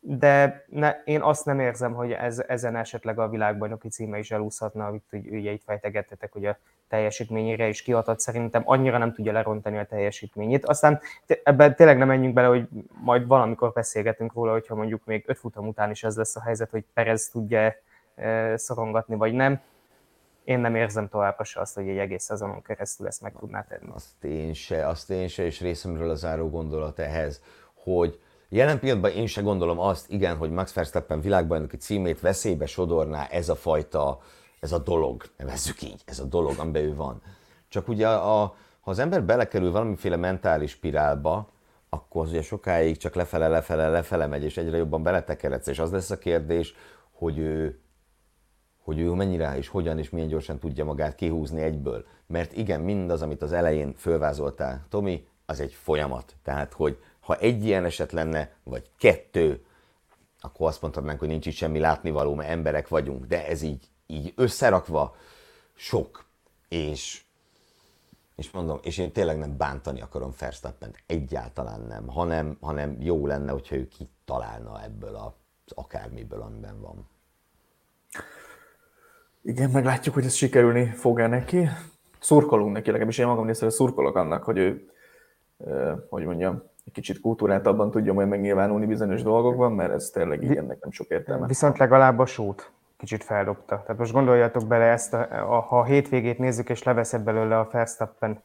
[0.00, 4.86] de ne, én azt nem érzem, hogy ez, ezen esetleg a világbajnoki címe is elúszhatna,
[4.86, 9.86] amit ugye itt fejtegettetek, hogy a teljesítményére is kiadhat, szerintem annyira nem tudja lerontani a
[9.86, 10.64] teljesítményét.
[10.64, 11.00] Aztán
[11.42, 12.68] ebben tényleg nem menjünk bele, hogy
[13.02, 16.70] majd valamikor beszélgetünk róla, hogyha mondjuk még öt futam után is ez lesz a helyzet,
[16.70, 17.74] hogy Perez tudja
[18.54, 19.60] szorongatni, vagy nem.
[20.44, 23.90] Én nem érzem továbbra se azt, hogy egy egész szezonon keresztül ezt meg tudná tenni.
[23.94, 27.42] Azt én se, azt én se, és részemről a záró gondolat ehhez,
[27.74, 28.20] hogy
[28.52, 33.48] Jelen pillanatban én se gondolom azt, igen, hogy Max Verstappen világbajnoki címét veszélybe sodorná ez
[33.48, 34.20] a fajta,
[34.60, 37.22] ez a dolog, nevezzük így, ez a dolog, amiben ő van.
[37.68, 41.50] Csak ugye, a, ha az ember belekerül valamiféle mentális spirálba,
[41.88, 45.90] akkor az ugye sokáig csak lefele, lefele, lefele megy, és egyre jobban beletekeredsz, és az
[45.90, 46.74] lesz a kérdés,
[47.10, 47.80] hogy ő,
[48.90, 52.06] hogy ő mennyire és hogyan és milyen gyorsan tudja magát kihúzni egyből.
[52.26, 56.34] Mert igen, mindaz, amit az elején fölvázoltál, Tomi, az egy folyamat.
[56.42, 59.64] Tehát, hogy ha egy ilyen eset lenne, vagy kettő,
[60.40, 64.32] akkor azt mondhatnánk, hogy nincs itt semmi látnivaló, mert emberek vagyunk, de ez így, így
[64.36, 65.16] összerakva
[65.74, 66.24] sok.
[66.68, 67.22] És,
[68.36, 73.52] és mondom, és én tényleg nem bántani akarom verstappen egyáltalán nem, hanem, hanem jó lenne,
[73.52, 77.08] hogyha ő kitalálna ebből az akármiből, amiben van.
[79.42, 81.68] Igen, meglátjuk, hogy ez sikerülni fog-e neki.
[82.18, 84.88] Szurkolunk neki, legalábbis én magam részéről szurkolok annak, hogy ő,
[86.08, 90.80] hogy mondjam, egy kicsit kultúráltabban tudja majd megnyilvánulni bizonyos dolgokban, mert ez tényleg így ennek
[90.80, 91.46] nem sok értelme.
[91.46, 93.82] Viszont legalább a sót kicsit feldobta.
[93.82, 97.68] Tehát most gondoljatok bele ezt, a, a, ha a hétvégét nézzük, és leveszed belőle a
[97.72, 98.42] Verstappen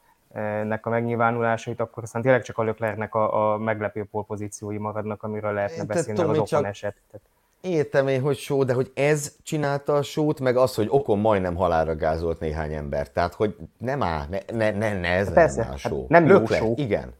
[0.63, 5.53] nek a megnyilvánulásait, akkor aztán tényleg csak a Löklernek a, a meglepő polpozíciói maradnak, amiről
[5.53, 6.65] lehetne beszélni, az csak...
[6.65, 6.95] eset.
[7.11, 7.27] Tehát...
[7.65, 11.55] Értem én, hogy só, de hogy ez csinálta a sót, meg az, hogy okon majdnem
[11.55, 13.11] halálra gázolt néhány ember.
[13.11, 15.99] Tehát, hogy nem áll, ne, ne, ne, ne ez Persze, nem áll só.
[15.99, 16.73] Hát nem jó só.
[16.75, 17.13] Igen,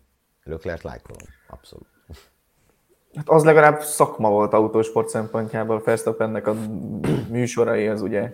[0.43, 1.87] Löklert lájkolom, abszolút.
[3.15, 6.55] Hát az legalább szakma volt autósport szempontjából, Verstappennek a
[7.29, 8.33] műsorai az ugye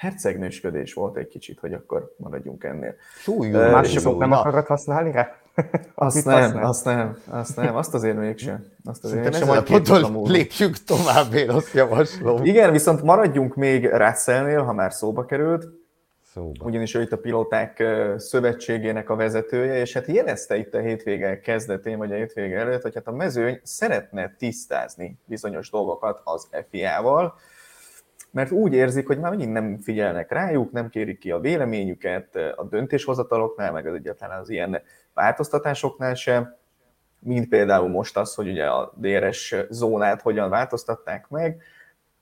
[0.00, 2.94] hercegnősködés volt egy kicsit, hogy akkor maradjunk ennél.
[3.18, 5.36] Súlyú, uh, mások nem akarod használni rá?
[5.94, 6.64] Azt nem, használ?
[6.64, 8.66] azt nem, azt nem, azt azért mégsem.
[8.84, 12.44] Azt azért mégsem, majd ponton lépjünk tovább, én azt javaslom.
[12.44, 15.68] Igen, viszont maradjunk még Russellnél, ha már szóba került.
[16.32, 16.64] Szóba.
[16.64, 17.82] Ugyanis ő itt a pilóták
[18.16, 22.94] szövetségének a vezetője, és hát jelezte itt a hétvége kezdetén, vagy a hétvége előtt, hogy
[22.94, 27.34] hát a mezőny szeretne tisztázni bizonyos dolgokat az FIA-val,
[28.30, 32.64] mert úgy érzik, hogy már megint nem figyelnek rájuk, nem kérik ki a véleményüket a
[32.64, 34.82] döntéshozataloknál, meg az egyáltalán az ilyen
[35.14, 36.54] változtatásoknál sem,
[37.18, 41.62] mint például most az, hogy ugye a DRS zónát hogyan változtatták meg,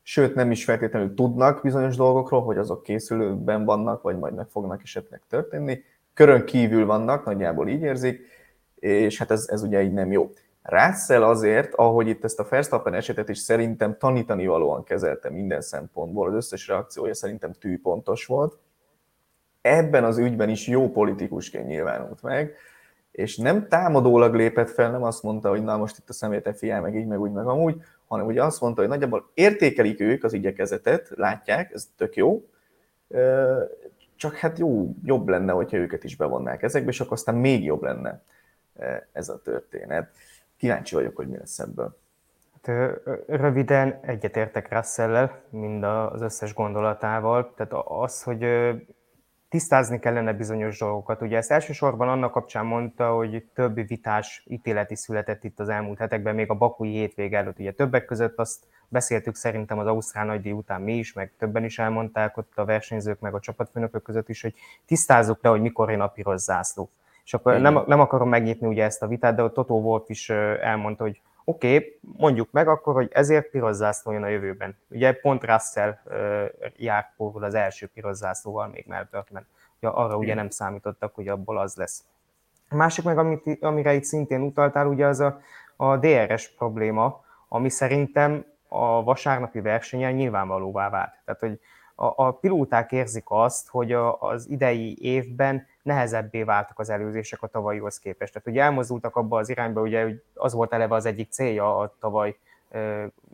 [0.02, 4.80] sőt nem is feltétlenül tudnak bizonyos dolgokról, hogy azok készülőben vannak, vagy majd meg fognak
[4.82, 5.82] esetleg történni.
[6.14, 8.26] Körön kívül vannak, nagyjából így érzik,
[8.74, 10.30] és hát ez, ez ugye így nem jó.
[10.68, 16.28] Russell azért, ahogy itt ezt a Verstappen esetet is szerintem tanítani valóan kezelte minden szempontból,
[16.28, 18.58] az összes reakciója szerintem tűpontos volt.
[19.60, 22.54] Ebben az ügyben is jó politikusként nyilvánult meg,
[23.10, 26.80] és nem támadólag lépett fel, nem azt mondta, hogy na most itt a személyte fiá,
[26.80, 30.32] meg így, meg úgy, meg amúgy, hanem ugye azt mondta, hogy nagyjából értékelik ők az
[30.32, 32.48] igyekezetet, látják, ez tök jó,
[34.16, 37.82] csak hát jó, jobb lenne, hogyha őket is bevonnák ezekbe, és akkor aztán még jobb
[37.82, 38.22] lenne
[39.12, 40.10] ez a történet.
[40.58, 41.98] Kíváncsi vagyok, hogy mi lesz ebből.
[42.62, 42.92] Hát,
[43.26, 47.54] röviden egyetértek Russell-lel, mind az összes gondolatával.
[47.56, 48.46] Tehát az, hogy
[49.48, 51.22] tisztázni kellene bizonyos dolgokat.
[51.22, 56.34] Ugye ezt elsősorban annak kapcsán mondta, hogy több vitás ítéleti született itt az elmúlt hetekben,
[56.34, 57.58] még a bakui hétvég előtt.
[57.58, 61.78] Ugye többek között azt beszéltük szerintem az Ausztrál nagydíj után mi is, meg többen is
[61.78, 64.54] elmondták ott a versenyzők, meg a csapatfőnökök között is, hogy
[64.86, 66.90] tisztázzuk le, hogy mikor jön a piros zászló.
[67.28, 70.30] És akkor nem, nem akarom megnyitni ugye ezt a vitát, de a Totó Wolf is
[70.60, 74.76] elmondta, hogy oké, okay, mondjuk meg akkor, hogy ezért piros zászló jön a jövőben.
[74.90, 75.98] Ugye pont Russell
[76.76, 79.46] járt pórul az első piros zászlóval még Melbourne-ben.
[79.80, 82.04] Ja, arra ugye nem számítottak, hogy abból az lesz.
[82.68, 85.40] A másik meg, amit, amire itt szintén utaltál, ugye az a,
[85.76, 91.12] a DRS probléma, ami szerintem a vasárnapi versenyen nyilvánvalóvá vált.
[91.24, 91.60] Tehát, hogy
[92.00, 97.46] a, a pilóták érzik azt, hogy a, az idei évben nehezebbé váltak az előzések a
[97.46, 98.32] tavalyihoz képest.
[98.32, 101.94] Tehát ugye elmozdultak abba az irányba, ugye hogy az volt eleve az egyik célja a
[102.00, 102.36] tavaly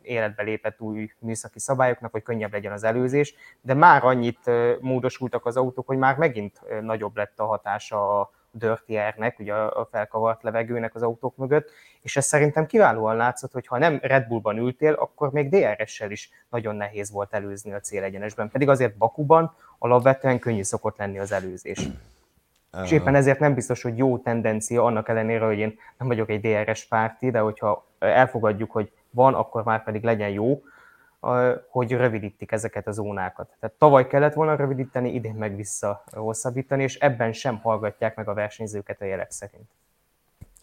[0.03, 4.50] életbe lépett új műszaki szabályoknak, hogy könnyebb legyen az előzés, de már annyit
[4.81, 9.88] módosultak az autók, hogy már megint nagyobb lett a hatása a dirty air-nek, ugye a
[9.90, 11.71] felkavart levegőnek az autók mögött,
[12.03, 16.31] és ez szerintem kiválóan látszott, hogy ha nem Red Bullban ültél, akkor még DRS-sel is
[16.51, 21.88] nagyon nehéz volt előzni a célegyenesben, pedig azért Bakuban alapvetően könnyű szokott lenni az előzés.
[22.83, 26.40] És éppen ezért nem biztos, hogy jó tendencia, annak ellenére, hogy én nem vagyok egy
[26.40, 30.62] DRS párti, de hogyha elfogadjuk, hogy van, akkor már pedig legyen jó,
[31.69, 33.57] hogy rövidítik ezeket a zónákat.
[33.61, 38.35] Tehát tavaly kellett volna rövidíteni, idén meg vissza hosszabbítani, és ebben sem hallgatják meg a
[38.35, 39.69] versenyzőket a jelek szerint.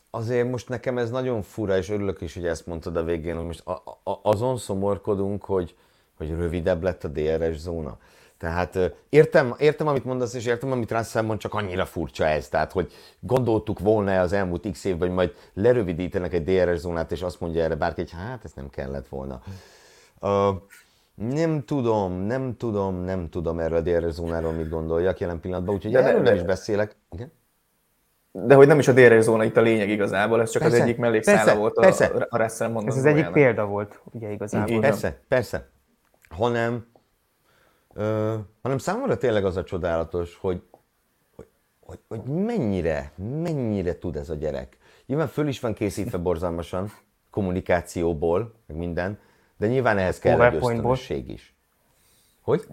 [0.10, 3.45] Azért most nekem ez nagyon fura, és örülök is, hogy ezt mondtad a végén, hogy
[3.45, 3.71] most a,
[4.04, 5.76] a, azon szomorkodunk, hogy,
[6.17, 7.97] hogy rövidebb lett a DRS zóna.
[8.38, 8.78] Tehát
[9.10, 12.50] értem, értem, amit mondasz, és értem, amit Russell mond, csak annyira furcsa ez.
[12.50, 17.21] Tehát, hogy gondoltuk volna az elmúlt x évben, hogy majd lerövidítenek egy DRS zónát, és
[17.21, 19.41] azt mondja erre bárki, hogy hát ez nem kellett volna.
[20.21, 20.55] Uh,
[21.13, 26.03] nem tudom, nem tudom, nem tudom erről a zónáról mit gondoljak jelen pillanatban, úgyhogy de,
[26.03, 26.95] erről nem is beszélek.
[27.12, 27.31] Igen?
[28.31, 30.84] De hogy nem is a DRS zóna itt a lényeg igazából, ez csak persze, az
[30.84, 32.27] egyik mellékszála volt a, persze.
[32.29, 32.91] a Russell mondani.
[32.91, 34.79] Ez az egyik példa volt, ugye igazából.
[34.79, 35.69] Persze, persze.
[36.29, 36.91] Hanem
[37.93, 40.62] Ö, hanem számomra tényleg az a csodálatos, hogy,
[41.36, 41.47] hogy,
[41.79, 44.77] hogy, hogy mennyire, mennyire tud ez a gyerek.
[45.05, 46.91] Nyilván föl is van készítve borzalmasan,
[47.29, 49.19] kommunikációból, meg minden,
[49.62, 51.56] de nyilván ehhez kell egy ösztönösség is.
[52.41, 52.65] Hogy?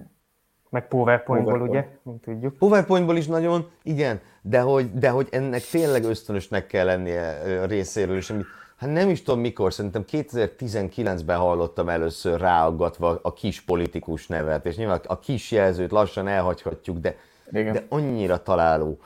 [0.71, 1.85] Meg PowerPointból, PowerPoint.
[1.85, 2.57] ugye, mint tudjuk.
[2.57, 8.17] PowerPointból is nagyon, igen, de hogy, de hogy ennek tényleg ösztönösnek kell lennie a részéről,
[8.17, 8.47] és amit
[8.77, 14.77] hát nem is tudom mikor, szerintem 2019-ben hallottam először ráaggatva a kis politikus nevet, és
[14.77, 17.17] nyilván a kis jelzőt lassan elhagyhatjuk, de,
[17.51, 18.99] de annyira találó.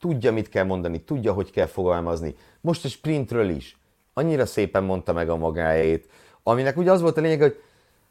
[0.00, 2.34] Tudja, mit kell mondani, tudja, hogy kell fogalmazni.
[2.60, 3.76] Most a sprintről is.
[4.12, 6.08] Annyira szépen mondta meg a magáét,
[6.48, 7.62] aminek ugye az volt a lényeg, hogy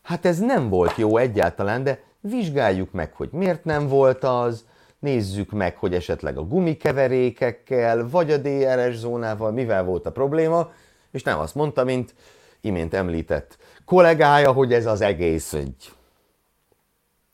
[0.01, 4.65] hát ez nem volt jó egyáltalán, de vizsgáljuk meg, hogy miért nem volt az,
[4.99, 10.71] nézzük meg, hogy esetleg a gumikeverékekkel, vagy a DRS zónával mivel volt a probléma,
[11.11, 12.13] és nem azt mondta, mint
[12.61, 15.91] imént említett kollégája, hogy ez az egész egy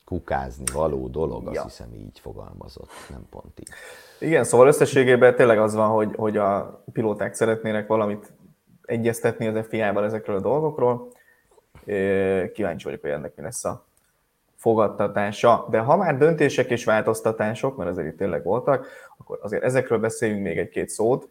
[0.06, 1.64] kukázni való dolog, azt ja.
[1.64, 3.70] hiszem így fogalmazott, nem pont így.
[4.20, 8.34] Igen, szóval összességében tényleg az van, hogy, hogy a pilóták szeretnének valamit
[8.86, 11.08] egyeztetni az FIA-ban ezekről a dolgokról.
[12.54, 13.86] Kíváncsi vagyok, hogy ennek mi lesz a
[14.56, 15.68] fogadtatása.
[15.70, 20.44] De ha már döntések és változtatások, mert azért itt tényleg voltak, akkor azért ezekről beszéljünk
[20.44, 21.30] még egy-két szót.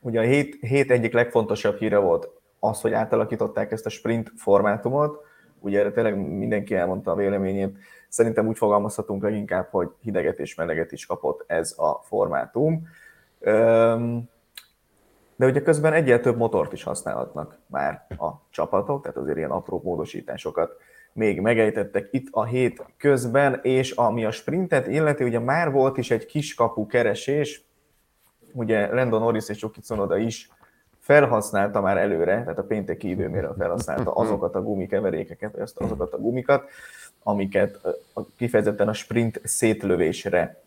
[0.00, 2.28] Ugye a hét, hét egyik legfontosabb híre volt
[2.58, 5.24] az, hogy átalakították ezt a sprint formátumot.
[5.60, 7.76] Ugye erre tényleg mindenki elmondta a véleményét.
[8.08, 12.88] Szerintem úgy fogalmazhatunk leginkább, hogy hideget és meleget is kapott ez a formátum.
[15.36, 19.80] De ugye közben egyel több motort is használhatnak már a csapatok, tehát azért ilyen apró
[19.84, 20.76] módosításokat
[21.12, 26.10] még megejtettek itt a hét közben, és ami a sprintet illeti, ugye már volt is
[26.10, 27.64] egy kiskapu keresés,
[28.52, 30.48] ugye Landon Norris és Joki Tsunoda is
[30.98, 36.68] felhasználta már előre, tehát a pénteki időmérő felhasználta azokat a gumikeverékeket, vagy azokat a gumikat,
[37.22, 37.80] amiket
[38.36, 40.62] kifejezetten a sprint szétlövésre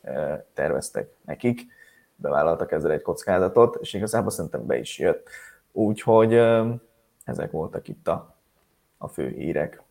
[0.53, 1.62] terveztek nekik.
[2.19, 5.30] Bevállaltak ezzel egy kockázatot, és igazából szerintem be is jött.
[5.71, 6.34] Úgyhogy
[7.23, 8.36] ezek voltak itt a,
[8.97, 9.82] a fő hírek.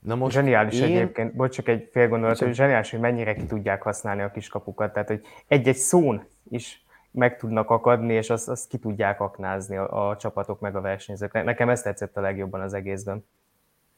[0.00, 0.84] Na most zseniális én...
[0.84, 4.92] egyébként, bocs, csak egy fél gondolat, hogy zseniális, hogy mennyire ki tudják használni a kiskapukat,
[4.92, 10.08] tehát hogy egy-egy szón is meg tudnak akadni, és azt, azt ki tudják aknázni a,
[10.08, 11.44] a csapatok meg a versenyzők.
[11.44, 13.24] Nekem ez tetszett a legjobban az egészben.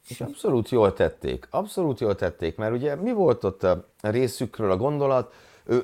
[0.09, 4.77] És abszolút jól tették, abszolút jól tették, mert ugye mi volt ott a részükről a
[4.77, 5.33] gondolat?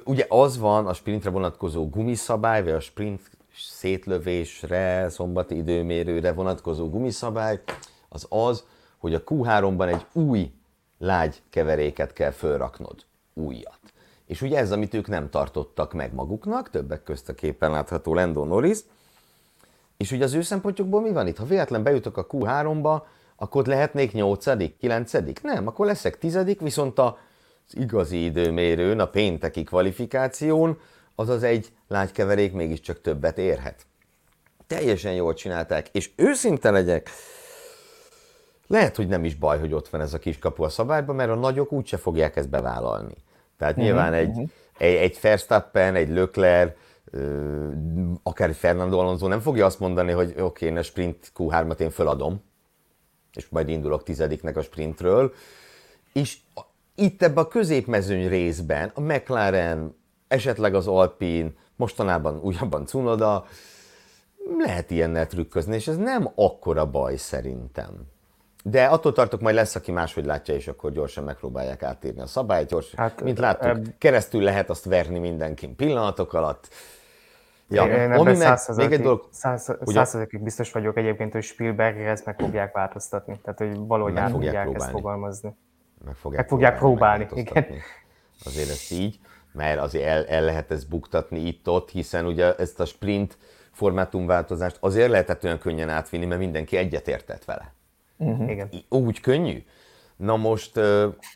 [0.03, 3.21] Ugye az van a sprintre vonatkozó gumiszabály, vagy a sprint
[3.55, 7.61] szétlövésre, szombati időmérőre vonatkozó gumiszabály,
[8.09, 8.63] az az,
[8.97, 10.51] hogy a Q3-ban egy új
[10.97, 12.95] lágy keveréket kell fölraknod.
[13.33, 13.79] Újat.
[14.25, 18.45] És ugye ez, amit ők nem tartottak meg maguknak, többek közt a képen látható Lando
[18.45, 18.79] Norris,
[19.97, 21.37] és ugye az ő szempontjukból mi van itt?
[21.37, 23.01] Ha véletlen bejutok a Q3-ba,
[23.35, 27.13] akkor lehetnék 8 9 Nem, akkor leszek 10 viszont az
[27.73, 30.79] igazi időmérőn, a pénteki kvalifikáción,
[31.15, 33.85] azaz egy lágykeverék mégiscsak többet érhet.
[34.67, 37.09] Teljesen jól csinálták, és őszinte legyek,
[38.67, 41.35] lehet, hogy nem is baj, hogy ott van ez a kiskapu a szabályban, mert a
[41.35, 43.15] nagyok úgyse fogják ezt bevállalni.
[43.57, 44.49] Tehát uh-huh, nyilván egy, uh-huh.
[44.77, 46.75] egy, egy Verstappen, egy Lökler,
[48.23, 51.89] akár Fernando Alonso nem fogja azt mondani, hogy oké, okay, én a sprint Q3-at én
[51.89, 52.43] föladom,
[53.33, 55.33] és majd indulok tizediknek a sprintről.
[56.13, 56.37] És
[56.95, 59.95] itt ebben a középmezőny részben a McLaren,
[60.27, 63.45] esetleg az Alpine, mostanában újabban Cunoda,
[64.57, 67.89] lehet ilyennel trükközni, és ez nem akkora baj szerintem.
[68.63, 72.67] De attól tartok, majd lesz, aki máshogy látja, és akkor gyorsan megpróbálják átírni a szabályt.
[72.67, 73.87] Gyors, hát, mint láttuk, eb...
[73.97, 76.67] keresztül lehet azt verni mindenkin pillanatok alatt.
[77.69, 82.39] Ja, én ami meg, még egy dolog, százszerzékig biztos vagyok egyébként, hogy Spielberg ezt meg
[82.39, 83.39] fogják változtatni.
[83.43, 85.55] Tehát, hogy valahogy át fogják, fogják ezt fogalmazni.
[86.05, 87.65] Meg fogják, meg fogják próbálni, igen.
[88.45, 89.19] Azért ezt így,
[89.51, 93.37] mert azért el, el lehet ezt buktatni itt-ott, hiszen ugye ezt a sprint
[93.71, 97.73] formátumváltozást azért lehetett olyan könnyen átvinni, mert mindenki egyetértett vele.
[98.17, 98.49] Uh-huh.
[98.49, 98.69] Igen.
[98.89, 99.63] Úgy könnyű.
[100.15, 100.77] Na most,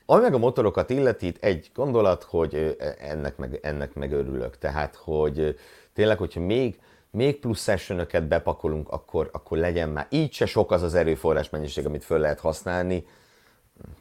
[0.05, 4.57] ami meg a motorokat illeti, egy gondolat, hogy ennek meg, ennek meg örülök.
[4.57, 5.59] Tehát, hogy
[5.93, 6.79] tényleg, hogyha még,
[7.11, 11.85] még plusz sessionöket bepakolunk, akkor, akkor legyen már így se sok az az erőforrás mennyiség,
[11.85, 13.05] amit föl lehet használni,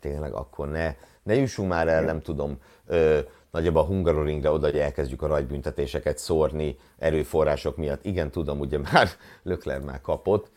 [0.01, 3.19] tényleg akkor ne, ne jussunk már el, nem tudom, ö,
[3.51, 8.05] nagyobb a Hungaroringre oda, hogy elkezdjük a rajtbüntetéseket szórni erőforrások miatt.
[8.05, 9.09] Igen, tudom, ugye már
[9.43, 10.51] Lökler már kapott.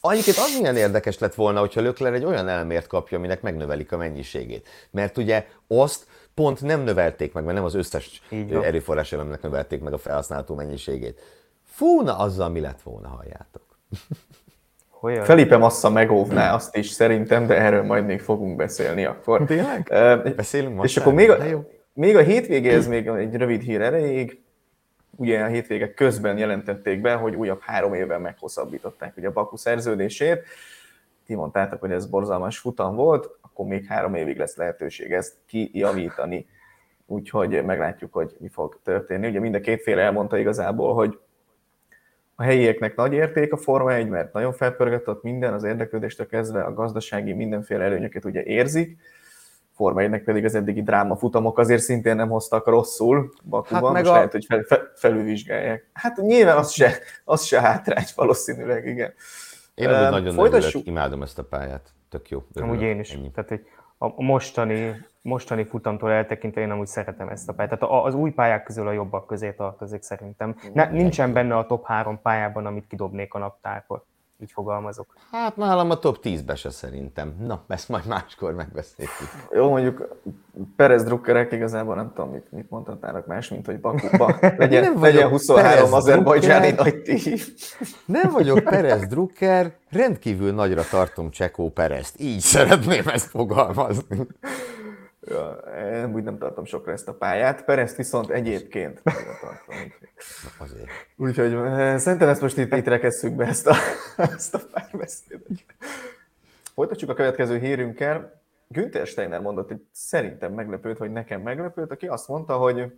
[0.00, 3.96] Annyiként az milyen érdekes lett volna, hogyha Lökler egy olyan elmért kapja, aminek megnövelik a
[3.96, 4.68] mennyiségét.
[4.90, 9.92] Mert ugye azt pont nem növelték meg, mert nem az összes erőforrás elemnek növelték meg
[9.92, 11.20] a felhasználható mennyiségét.
[11.64, 13.62] Fúna azzal, mi lett volna, halljátok.
[15.02, 15.24] Olyan?
[15.24, 19.44] Felipe Massa megóvná azt is szerintem, de erről majd még fogunk beszélni akkor.
[19.44, 19.88] Tényleg?
[19.90, 20.88] Uh, Beszélünk most.
[20.88, 21.36] És akkor még a,
[21.92, 24.42] még a hétvégéhez még egy rövid hír erejéig.
[25.16, 30.42] Ugye a hétvégek közben jelentették be, hogy újabb három évvel meghosszabbították ugye a Baku szerződését.
[31.26, 36.46] Ti mondtátok, hogy ez borzalmas futam volt, akkor még három évig lesz lehetőség ezt kijavítani.
[37.06, 39.28] Úgyhogy meglátjuk, hogy mi fog történni.
[39.28, 41.18] Ugye mind a két fél elmondta igazából, hogy
[42.40, 46.74] a helyieknek nagy érték a Forma 1, mert nagyon felpörgetett minden, az érdeklődéstől kezdve a
[46.74, 48.98] gazdasági mindenféle előnyöket ugye érzik,
[49.72, 54.02] Forma 1 pedig az eddigi dráma futamok azért szintén nem hoztak rosszul Bakuban, hát meg
[54.02, 54.14] most a...
[54.14, 55.90] lehet, hogy fel, fel, felülvizsgálják.
[55.92, 59.12] Hát nyilván az se, az se hátrány valószínűleg, igen.
[59.74, 60.68] Én uh, nagyon Folytassuk.
[60.68, 62.44] örülök, imádom ezt a pályát, tök jó.
[62.54, 62.70] Örülök.
[62.70, 63.12] Amúgy én is.
[63.12, 63.30] Ennyi.
[63.30, 63.66] Tehát, hogy
[63.98, 67.78] a mostani, mostani futamtól eltekintve én amúgy szeretem ezt a pályát.
[67.78, 70.56] Tehát az új pályák közül a jobbak közé tartozik szerintem.
[70.72, 74.04] Ne, nincsen benne a top három pályában, amit kidobnék a naptárból.
[74.42, 75.14] Így fogalmazok.
[75.30, 77.34] Hát nálam a top 10-be se szerintem.
[77.38, 79.12] Na, ezt majd máskor megbeszéljük.
[79.52, 80.16] Jó, mondjuk
[80.76, 85.28] Perez drukkerek igazából nem tudom, mit, mit mondhatnának más, mint hogy Bakuba legyen, nem legyen
[85.28, 87.02] 23 azerbajdzsáni nagy.
[88.04, 92.20] Nem vagyok Perez drukker, rendkívül nagyra tartom Csekó Perezt.
[92.20, 94.26] Így szeretném ezt fogalmazni.
[95.94, 99.02] Én úgy nem tartom sokra ezt a pályát, Perezt viszont egyébként
[99.40, 99.76] tartom.
[100.58, 100.90] Azért.
[101.16, 101.50] Úgyhogy
[101.98, 103.74] szerintem ezt most itt, itt rekesszük be ezt a,
[104.36, 105.46] ezt a párbeszédet.
[106.74, 108.42] Folytatjuk a következő hírünkkel.
[108.68, 112.92] Günther Steiner mondott hogy szerintem meglepőt, vagy nekem meglepőt, aki azt mondta, hogy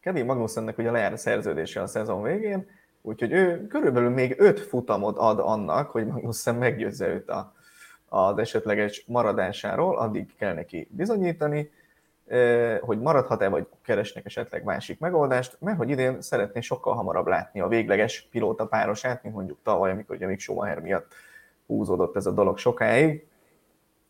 [0.00, 2.66] Kevin Magnussennek ugye lejár a szerződése a szezon végén,
[3.02, 7.54] úgyhogy ő körülbelül még öt futamot ad annak, hogy Magnussen meggyőzze őt a,
[8.12, 11.70] az esetleges maradásáról, addig kell neki bizonyítani,
[12.80, 17.68] hogy maradhat-e, vagy keresnek esetleg másik megoldást, mert hogy idén szeretné sokkal hamarabb látni a
[17.68, 21.14] végleges pilóta párosát, mint mondjuk tavaly, amikor ugye Mick Schumacher miatt
[21.66, 23.26] húzódott ez a dolog sokáig.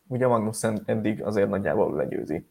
[0.07, 2.47] Ugye Magnussen eddig azért nagyjából legyőzi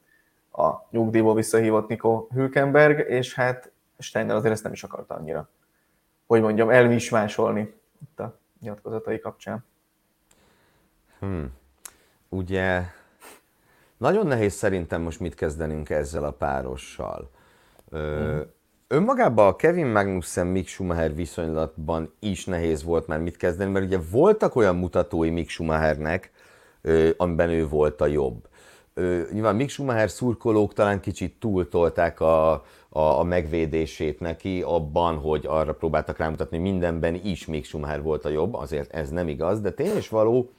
[0.52, 5.50] a nyugdíjból visszahívott Nico Hülkenberg, és hát Steiner azért ezt nem is akarta annyira,
[6.28, 9.66] hogy mondjam, elmismásolni itt a nyilatkozatai kapcsán.
[11.20, 11.52] Hmm.
[12.30, 12.82] Ugye
[13.98, 17.30] nagyon nehéz szerintem most mit kezdenünk ezzel a párossal.
[17.90, 18.58] Ö, hmm.
[18.92, 24.00] Önmagában a Kevin Magnussen Mick Schumacher viszonylatban is nehéz volt már mit kezdeni, mert ugye
[24.12, 26.32] voltak olyan mutatói Mick Schumachernek,
[27.18, 28.48] amiben ő volt a jobb.
[29.32, 32.52] Nyilván Mick Schumacher szurkolók talán kicsit túltolták a,
[32.90, 38.26] a, a megvédését neki abban, hogy arra próbáltak rámutatni, hogy mindenben is Mick Schumacher volt
[38.26, 40.50] a jobb, azért ez nem igaz, de tény is való,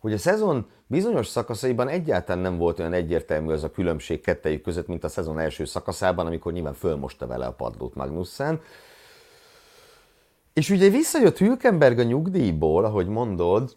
[0.00, 4.86] hogy a szezon bizonyos szakaszaiban egyáltalán nem volt olyan egyértelmű az a különbség kettejük között,
[4.86, 8.60] mint a szezon első szakaszában, amikor nyilván fölmosta vele a padlót Magnussen.
[10.52, 13.76] És ugye visszajött Hülkenberg a nyugdíjból, ahogy mondod,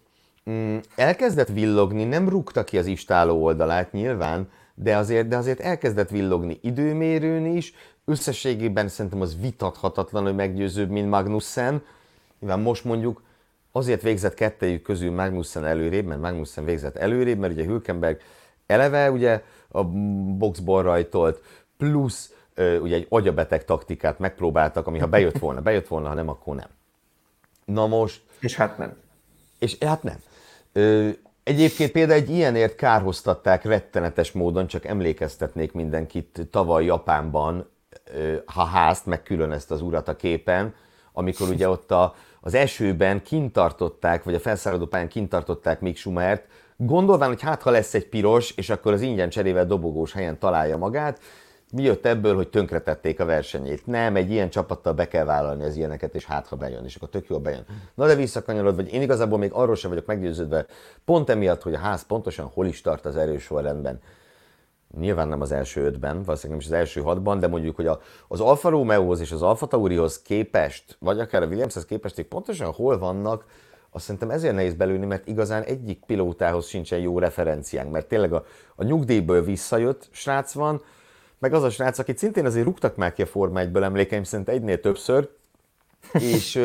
[0.49, 6.09] mm, elkezdett villogni, nem rúgta ki az istáló oldalát nyilván, de azért, de azért elkezdett
[6.09, 7.73] villogni időmérőn is,
[8.05, 11.83] összességében szerintem az vitathatatlan, hogy meggyőzőbb, mint Magnussen.
[12.39, 13.21] Nyilván most mondjuk
[13.75, 18.21] azért végzett kettejük közül Magnussen előrébb, mert Magnussen végzett előrébb, mert ugye Hülkenberg
[18.65, 19.83] eleve ugye a
[20.37, 21.41] boxból rajtolt,
[21.77, 26.55] plusz ugye egy agyabeteg taktikát megpróbáltak, ami ha bejött volna, bejött volna, ha nem, akkor
[26.55, 26.67] nem.
[27.65, 28.21] Na most...
[28.39, 28.95] És hát nem.
[29.59, 30.17] És hát nem.
[30.71, 31.09] Ö,
[31.43, 37.71] egyébként például egy ilyenért kárhoztatták rettenetes módon, csak emlékeztetnék mindenkit tavaly Japánban,
[38.45, 40.75] ha házt, meg külön ezt az urat a képen,
[41.13, 42.15] amikor ugye ott a,
[42.45, 47.93] az esőben kintartották, vagy a felszálló pályán kintartották még Schumert, gondolván, hogy hát ha lesz
[47.93, 51.19] egy piros, és akkor az ingyen cserével dobogós helyen találja magát,
[51.73, 53.85] mi jött ebből, hogy tönkretették a versenyét?
[53.85, 57.09] Nem, egy ilyen csapattal be kell vállalni az ilyeneket, és hát ha bejön, és akkor
[57.09, 57.65] tök jól bejön.
[57.93, 60.65] Na de visszakanyarod, vagy én igazából még arról sem vagyok meggyőződve,
[61.05, 64.01] pont emiatt, hogy a ház pontosan hol is tart az erős sorrendben.
[64.99, 67.99] Nyilván nem az első ötben, valószínűleg nem is az első hatban, de mondjuk, hogy a,
[68.27, 72.71] az Alfa Romeohoz és az Alfa Taurihoz képest, vagy akár a Williamshez képest, hogy pontosan
[72.71, 73.45] hol vannak,
[73.89, 78.45] azt szerintem ezért nehéz belülni, mert igazán egyik pilótához sincsen jó referenciánk, mert tényleg a,
[78.75, 80.81] a nyugdíjből visszajött srác van,
[81.39, 84.49] meg az a srác, akit szintén azért rúgtak már ki a Forma 1-ből emlékeim szerint
[84.49, 85.29] egynél többször,
[86.13, 86.59] és,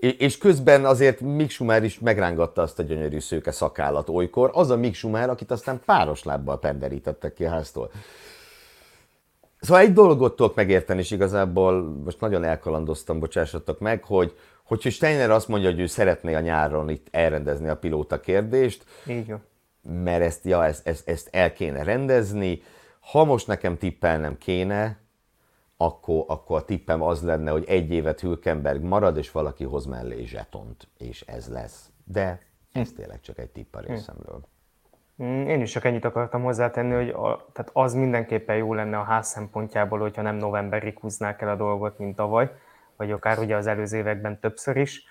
[0.00, 4.76] és közben azért Mick Schumer is megrángatta azt a gyönyörű szőke szakállat olykor, az a
[4.76, 7.90] Mick Schumer, akit aztán páros lábbal penderítettek ki a háztól.
[9.60, 14.34] Szóval egy dolgot tudok megérteni, és igazából most nagyon elkalandoztam, bocsássatok meg, hogy,
[14.64, 19.28] hogy Steiner azt mondja, hogy ő szeretné a nyáron itt elrendezni a pilóta kérdést, Így
[19.28, 19.36] jó.
[19.82, 22.62] mert ezt, ja, ezt, ezt, ezt el kéne rendezni,
[23.00, 24.98] ha most nekem tippelnem kéne,
[25.82, 30.24] akkor, akkor a tippem az lenne, hogy egy évet Hülkenberg marad, és valaki hoz mellé
[30.24, 31.90] zsetont, és ez lesz.
[32.04, 32.40] De
[32.72, 34.40] ez tényleg csak egy tipp a részemről.
[35.22, 39.02] Mm, én is csak ennyit akartam hozzátenni, hogy a, tehát az mindenképpen jó lenne a
[39.02, 42.50] ház szempontjából, hogyha nem novemberig húznák el a dolgot, mint tavaly,
[42.96, 45.04] vagy akár ugye az előző években többször is.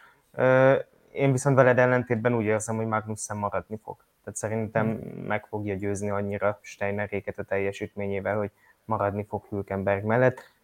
[1.12, 3.98] Én viszont veled ellentétben úgy érzem, hogy Magnussen maradni fog.
[4.24, 4.88] Tehát szerintem
[5.28, 8.52] meg fogja győzni annyira Steineréket a teljesítményével, hogy
[8.86, 10.58] maradni fog Hülkenberg mellett.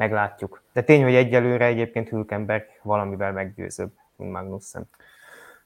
[0.00, 0.62] Meglátjuk.
[0.72, 4.88] De tény, hogy egyelőre egyébként Hülkenberg valamivel meggyőzőbb, mint Magnussen.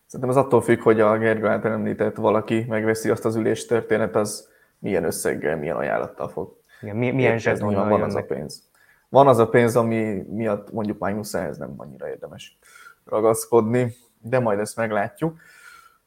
[0.06, 4.16] Szerintem az attól függ, hogy a Gergő által említett valaki megveszi azt az ülés történet,
[4.16, 6.56] az milyen összeggel, milyen ajánlattal fog.
[6.80, 8.68] Igen, milyen zsetonnal van az a pénz.
[9.08, 12.58] Van az a pénz, ami miatt mondjuk Magnussenhez nem annyira érdemes
[13.04, 15.38] ragaszkodni, de majd ezt meglátjuk.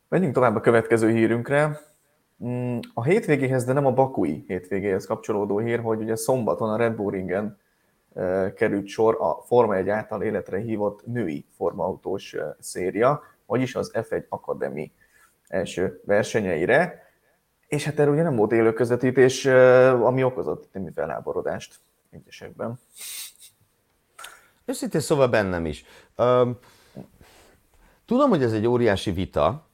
[0.08, 1.80] Menjünk tovább a következő hírünkre.
[2.46, 6.96] Mm, a hétvégéhez, de nem a bakui hétvégéhez kapcsolódó hír, hogy ugye szombaton a Red
[6.96, 7.58] Bull Ringen
[8.56, 14.92] került sor a Forma 1 által életre hívott női formautós széria, vagyis az F1 Academy
[15.48, 17.06] első versenyeire,
[17.68, 21.76] és hát erről ugye nem volt élő közvetítés, ami okozott némi felháborodást
[22.10, 22.80] egyesekben.
[24.66, 25.86] Őszintén szóval bennem is.
[28.06, 29.67] Tudom, hogy ez egy óriási vita,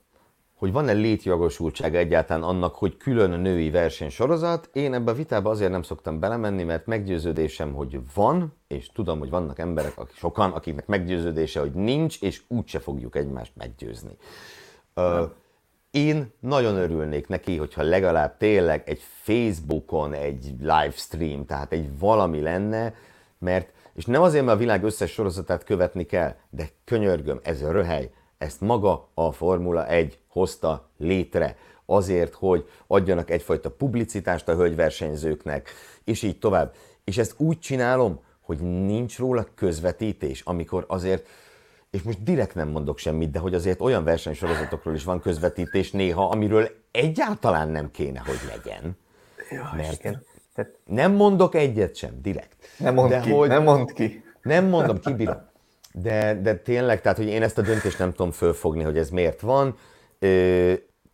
[0.64, 4.70] hogy van-e létjogosultsága egyáltalán annak, hogy külön női versenysorozat.
[4.74, 9.30] Én ebbe a vitába azért nem szoktam belemenni, mert meggyőződésem, hogy van, és tudom, hogy
[9.30, 14.18] vannak emberek, akik, sokan, akiknek meggyőződése, hogy nincs, és úgyse fogjuk egymást meggyőzni.
[14.96, 15.30] Uh,
[15.92, 22.94] én nagyon örülnék neki, hogyha legalább tényleg egy Facebookon egy livestream, tehát egy valami lenne,
[23.40, 27.72] mert, és nem azért, mert a világ összes sorozatát követni kell, de könyörgöm, ez a
[27.72, 31.56] röhely, ezt maga a Formula 1 hozta létre
[31.86, 35.70] azért, hogy adjanak egyfajta publicitást a hölgyversenyzőknek,
[36.04, 36.74] és így tovább.
[37.04, 41.28] És ezt úgy csinálom, hogy nincs róla közvetítés, amikor azért,
[41.92, 46.30] és most direkt nem mondok semmit, de hogy azért olyan versenysorozatokról is van közvetítés néha,
[46.30, 48.98] amiről egyáltalán nem kéne, hogy legyen.
[49.50, 50.24] Ja, mert
[50.86, 52.56] nem mondok egyet sem, direkt.
[52.78, 54.24] Nem mond de ki, hogy, nem mond ki.
[54.42, 55.38] Nem mondom, kibírom.
[55.94, 59.42] De, de tényleg, tehát, hogy én ezt a döntést nem tudom fölfogni, hogy ez miért
[59.42, 59.78] van.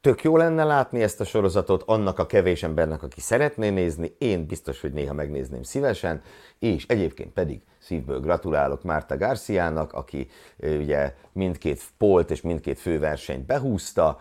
[0.01, 4.16] Tök jó lenne látni ezt a sorozatot annak a kevés embernek, aki szeretné nézni.
[4.18, 6.22] Én biztos, hogy néha megnézném szívesen.
[6.60, 14.20] És egyébként pedig szívből gratulálok Márta Garciának, aki ugye mindkét polt és mindkét főversenyt behúzta.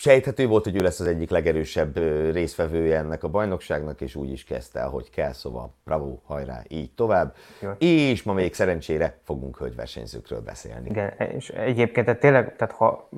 [0.00, 1.96] Sejthető volt, hogy ő lesz az egyik legerősebb
[2.32, 7.34] résztvevője ennek a bajnokságnak, és úgy is kezdte, hogy kell, szóval bravo, hajrá, így tovább.
[7.60, 7.70] Jó.
[7.78, 10.90] És ma még szerencsére fogunk hölgyversenyzőkről beszélni.
[10.90, 13.08] Igen, és egyébként tehát tényleg, tehát ha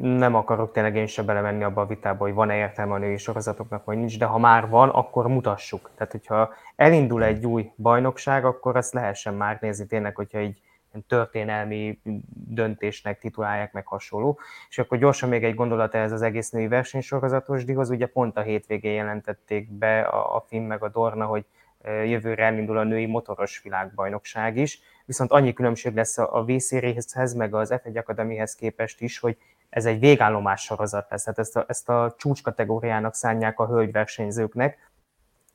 [0.00, 3.84] nem akarok tényleg én sem belemenni abba a vitába, hogy van-e értelme a női sorozatoknak,
[3.84, 5.90] vagy nincs, de ha már van, akkor mutassuk.
[5.94, 10.60] Tehát, hogyha elindul egy új bajnokság, akkor azt lehessen már nézni tényleg, hogyha így
[11.06, 12.00] történelmi
[12.48, 14.38] döntésnek titulálják meg hasonló.
[14.68, 18.40] És akkor gyorsan még egy gondolat ez az egész női versenysorozatos díjhoz, ugye pont a
[18.40, 21.44] hétvégén jelentették be a, a film meg a Dorna, hogy
[21.84, 27.04] jövőre elindul a női motoros világbajnokság is, viszont annyi különbség lesz a v series
[27.36, 29.36] meg az F1 Akademihez képest is, hogy
[29.70, 34.87] ez egy végállomás sorozat lesz, tehát ezt a, ezt a csúcs kategóriának szánják a hölgyversenyzőknek,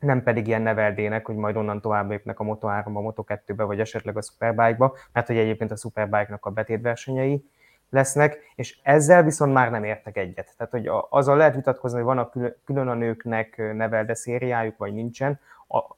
[0.03, 4.17] nem pedig ilyen neveldének, hogy majd onnan tovább lépnek a Moto3-ba, a Moto2-be, vagy esetleg
[4.17, 7.49] a Superbike-ba, mert hogy egyébként a Superbike-nak a betétversenyei
[7.89, 10.53] lesznek, és ezzel viszont már nem értek egyet.
[10.57, 12.31] Tehát, hogy azzal lehet vitatkozni, hogy van a
[12.65, 15.39] külön a nőknek nevelde szériájuk, vagy nincsen,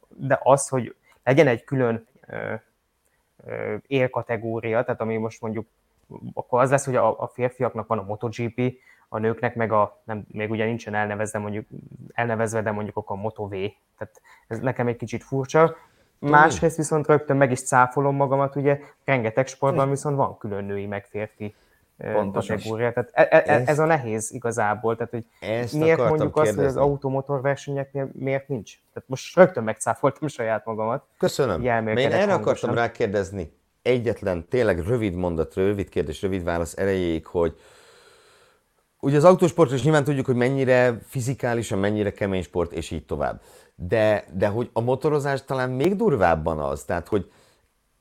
[0.08, 2.08] de az, hogy legyen egy külön
[3.88, 5.68] élkategória, tehát ami most mondjuk,
[6.34, 8.80] akkor az lesz, hogy a, a férfiaknak van a MotoGP,
[9.16, 11.66] a nőknek meg a, nem, még ugye nincsen elnevezve mondjuk,
[12.14, 13.52] elnevezve, de mondjuk akkor a Moto V.
[13.98, 15.76] Tehát ez nekem egy kicsit furcsa.
[16.20, 21.06] Másrészt viszont rögtön meg is cáfolom magamat, ugye rengeteg sportban viszont van külön női meg
[21.06, 21.56] férfi
[22.34, 22.94] kategória.
[22.94, 24.96] Tehát e, e, e, ez a nehéz igazából.
[24.96, 25.26] Tehát, hogy
[25.80, 26.42] miért mondjuk kérdezni.
[26.42, 28.74] azt, hogy az automotor versenyeknél miért nincs?
[28.94, 31.06] Tehát most rögtön megcáfoltam saját magamat.
[31.18, 31.64] Köszönöm.
[31.98, 33.52] Én erre akartam rákérdezni,
[33.82, 37.56] egyetlen, tényleg rövid mondat, rövid kérdés, rövid válasz erejéig, hogy
[39.06, 43.42] Ugye az autósport is nyilván tudjuk, hogy mennyire fizikálisan, mennyire kemény sport, és így tovább.
[43.76, 47.32] De, de hogy a motorozás talán még durvábban az, tehát hogy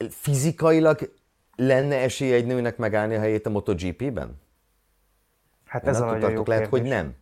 [0.08, 1.12] fizikailag
[1.56, 4.40] lenne esélye egy nőnek megállni a helyét a MotoGP-ben?
[5.64, 6.68] Hát ez a nagyon jó Lehet, kérdés.
[6.68, 7.14] hogy nem.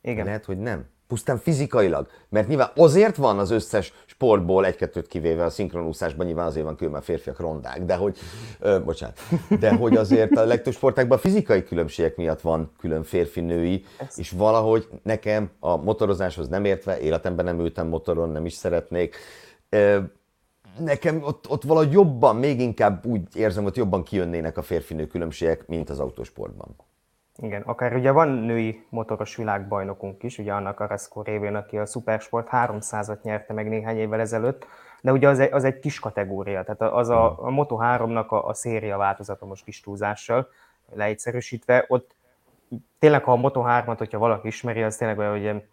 [0.00, 0.24] Igen.
[0.24, 2.06] Lehet, hogy nem pusztán fizikailag.
[2.28, 6.94] Mert nyilván azért van az összes sportból egy-kettőt kivéve a szinkronúszásban, nyilván azért van külön,
[6.94, 8.18] a férfiak rondák, de hogy,
[8.60, 9.18] ö, bocsánat,
[9.60, 13.84] de hogy azért a legtöbb sportákban fizikai különbségek miatt van külön férfi-női,
[14.16, 19.16] és valahogy nekem a motorozáshoz nem értve, életemben nem ültem motoron, nem is szeretnék,
[19.68, 19.98] ö,
[20.78, 25.66] nekem ott, ott valahogy jobban, még inkább úgy érzem, hogy jobban kijönnének a férfi-nő különbségek,
[25.66, 26.76] mint az autósportban.
[27.42, 32.48] Igen, akár ugye van női motoros világbajnokunk is, ugye Anna Carrasco révén, aki a Supersport
[32.50, 34.66] 300-at nyerte meg néhány évvel ezelőtt,
[35.00, 38.54] de ugye az egy, az egy kis kategória, tehát az a, a Moto3-nak a, a
[38.54, 40.48] széria változata most kis túlzással
[40.94, 42.14] leegyszerűsítve, ott
[42.98, 45.64] tényleg, ha a Moto3-at, hogyha valaki ismeri, az tényleg olyan, hogy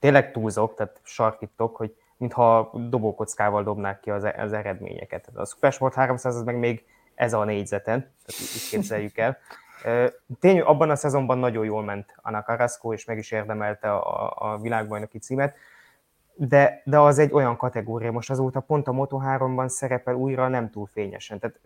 [0.00, 5.28] tényleg túlzok, tehát sarkítok, hogy mintha dobókockával dobnák ki az, az eredményeket.
[5.34, 6.84] A Supersport 300 az meg még
[7.14, 9.38] ez a négyzeten, tehát így képzeljük el.
[10.40, 14.58] Tény, abban a szezonban nagyon jól ment Anna Carrasco, és meg is érdemelte a, a
[14.58, 15.56] világbajnoki címet,
[16.34, 20.88] de, de az egy olyan kategória, most azóta pont a Moto3-ban szerepel újra nem túl
[20.92, 21.38] fényesen.
[21.38, 21.60] Tehát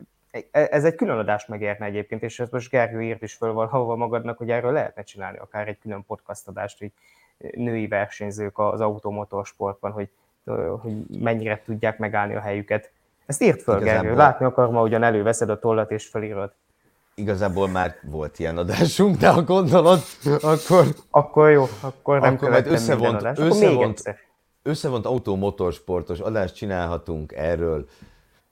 [0.51, 3.97] e, ez egy külön adást megérne egyébként, és ezt most Gergő írt is föl valahova
[3.97, 6.93] magadnak, hogy erről lehetne csinálni akár egy külön podcast adást, hogy
[7.55, 10.09] női versenyzők az automotorsportban, hogy,
[10.81, 12.91] hogy mennyire tudják megállni a helyüket.
[13.27, 14.03] Ezt írt föl, Igazából...
[14.03, 14.17] Gergő.
[14.17, 16.53] Látni akarom, ahogyan előveszed a tollat és felírod
[17.15, 19.99] igazából már volt ilyen adásunk, de ha gondolod,
[20.41, 20.87] akkor...
[21.11, 23.41] Akkor jó, akkor nem akkor majd összevont, adást.
[23.41, 24.15] összevont, akkor
[24.63, 27.87] összevont automotorsportos adást csinálhatunk erről.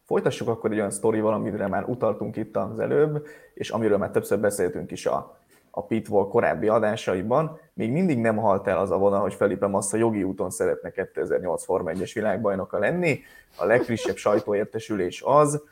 [0.06, 4.38] Folytassuk akkor egy olyan sztorival, amire már utaltunk itt az előbb, és amiről már többször
[4.38, 5.38] beszéltünk is a,
[5.70, 7.58] a Pitbull korábbi adásaiban.
[7.74, 11.64] Még mindig nem halt el az a vonal, hogy Felipe Massa jogi úton szeretne 2008
[11.64, 13.20] Forma 1-es világbajnoka lenni.
[13.56, 15.62] A legfrissebb sajtóértesülés az,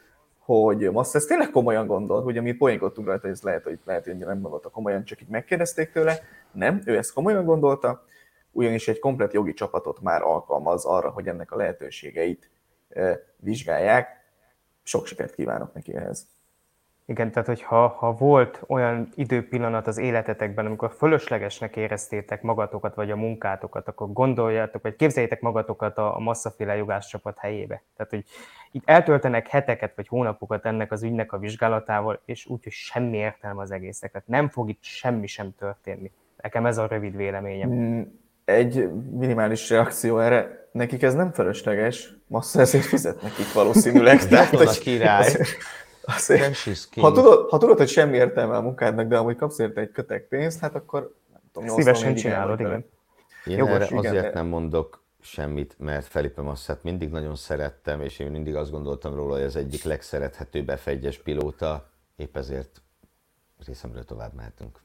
[0.55, 4.05] hogy most ezt tényleg komolyan gondol, ugye mi poénkodtunk rajta, hogy ez lehet, hogy, lehet,
[4.05, 6.20] hogy nem gondolta komolyan, csak így megkérdezték tőle.
[6.53, 8.05] Nem, ő ezt komolyan gondolta,
[8.51, 12.51] ugyanis egy komplet jogi csapatot már alkalmaz arra, hogy ennek a lehetőségeit
[12.88, 14.09] e, vizsgálják.
[14.82, 16.26] Sok sikert kívánok neki ehhez.
[17.09, 23.16] Igen, tehát hogyha ha volt olyan időpillanat az életetekben, amikor fölöslegesnek éreztétek magatokat vagy a
[23.16, 27.82] munkátokat, akkor gondoljátok, vagy képzeljétek magatokat a, a masszaféle jogászcsapat helyébe.
[27.96, 28.24] Tehát, hogy
[28.72, 33.62] itt eltöltenek heteket vagy hónapokat ennek az ügynek a vizsgálatával, és úgy, hogy semmi értelme
[33.62, 34.12] az egésznek.
[34.12, 36.11] Tehát nem fog itt semmi sem történni.
[36.42, 37.70] Nekem ez a rövid véleményem.
[37.70, 38.02] Mm,
[38.44, 44.18] egy minimális reakció erre, nekik ez nem fölösleges, massza ezért fizet nekik valószínűleg.
[44.28, 45.26] Tehát, a király.
[45.26, 45.48] Azért,
[46.16, 46.68] azért,
[47.00, 50.28] ha, tudod, ha tudod, hogy semmi értelme a munkádnak, de amúgy kapsz érte egy kötek
[50.28, 52.84] pénzt, hát akkor nem tudom, Szívesen csinálod, igen.
[53.44, 54.30] Én Jogos, erre azért igen.
[54.34, 59.34] nem mondok semmit, mert Felipe Masszát mindig nagyon szerettem, és én mindig azt gondoltam róla,
[59.34, 60.90] hogy az egyik legszerethetőbb f
[61.24, 62.82] pilóta, épp ezért
[63.66, 64.78] részemről tovább mehetünk.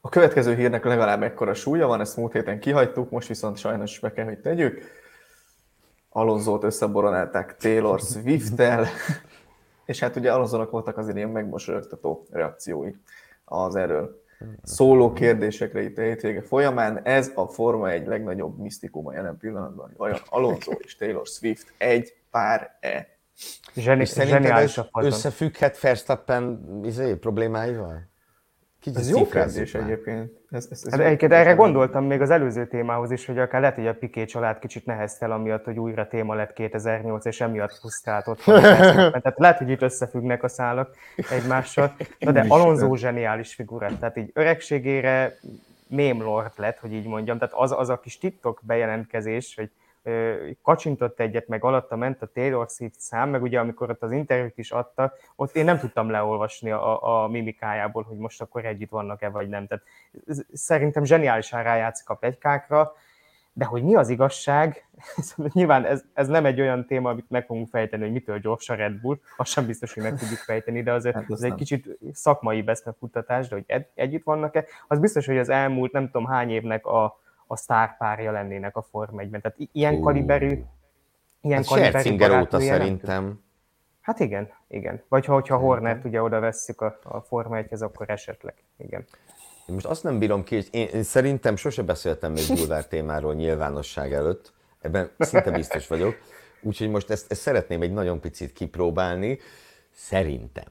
[0.00, 4.12] A következő hírnek legalább ekkora súlya van, ezt múlt héten kihagytuk, most viszont sajnos be
[4.12, 4.80] kell, hogy tegyük.
[6.08, 8.86] Alonzót összeboronálták Taylor Swift-tel,
[9.88, 12.90] és hát ugye Alonzónak voltak azért ilyen megmosolyogtató reakciói
[13.44, 14.22] az erről
[14.62, 17.02] szóló kérdésekre itt a hétvége folyamán.
[17.02, 22.16] Ez a Forma egy legnagyobb misztikuma jelen pillanatban, hogy vajon Alonso és Taylor Swift egy
[22.30, 23.18] pár-e?
[23.74, 28.08] Zseni- és szerinted ez összefügghet Verstappen izé, problémáival?
[28.80, 30.37] Kicsit ez jó kérdés egyébként.
[30.50, 33.76] Ez, ez, ez hát egyébként erre gondoltam még az előző témához is, hogy akár lehet,
[33.76, 38.26] hogy a Piqué család kicsit neheztel, amiatt, hogy újra téma lett 2008, és emiatt frusztrált
[38.26, 38.42] ott.
[38.44, 40.96] Tehát lehet, hogy itt összefüggnek a szálak
[41.30, 41.96] egymással.
[42.18, 45.38] Na de Alonso zseniális figura, tehát így öregségére
[45.86, 47.38] mém lord lett, hogy így mondjam.
[47.38, 49.70] Tehát az, az a kis TikTok bejelentkezés, hogy
[50.62, 54.58] kacsintott egyet, meg alatta ment a Taylor Swift szám, meg ugye amikor ott az interjút
[54.58, 59.28] is adta, ott én nem tudtam leolvasni a, a mimikájából, hogy most akkor együtt vannak-e,
[59.28, 59.66] vagy nem.
[59.66, 59.84] Tehát
[60.52, 62.92] szerintem zseniálisan rájátszik a plegykákra,
[63.52, 64.86] de hogy mi az igazság,
[65.52, 68.74] nyilván ez, ez nem egy olyan téma, amit meg fogunk fejteni, hogy mitől gyors a
[68.74, 71.98] Red Bull, azt sem biztos, hogy meg tudjuk fejteni, de azért hát ez egy kicsit
[72.12, 76.50] szakmai beszmefuttatás, de hogy egy, együtt vannak-e, az biztos, hogy az elmúlt nem tudom hány
[76.50, 77.20] évnek a,
[77.50, 79.40] a sztárpárja lennének a Form 1-ben.
[79.40, 80.00] Tehát ilyen uh.
[80.00, 80.62] kaliberű,
[81.40, 83.40] ilyen hát kaliberű óta szerintem.
[84.00, 85.02] Hát igen, igen.
[85.08, 89.04] Vagy ha, hogyha Hornert ugye oda vesszük a, a Forma 1 akkor esetleg, igen.
[89.66, 93.34] Én most azt nem bírom ki, hogy én, én szerintem sose beszéltem még bulvár témáról
[93.34, 96.16] nyilvánosság előtt, ebben szinte biztos vagyok,
[96.60, 99.38] úgyhogy most ezt, ezt szeretném egy nagyon picit kipróbálni.
[99.90, 100.64] Szerintem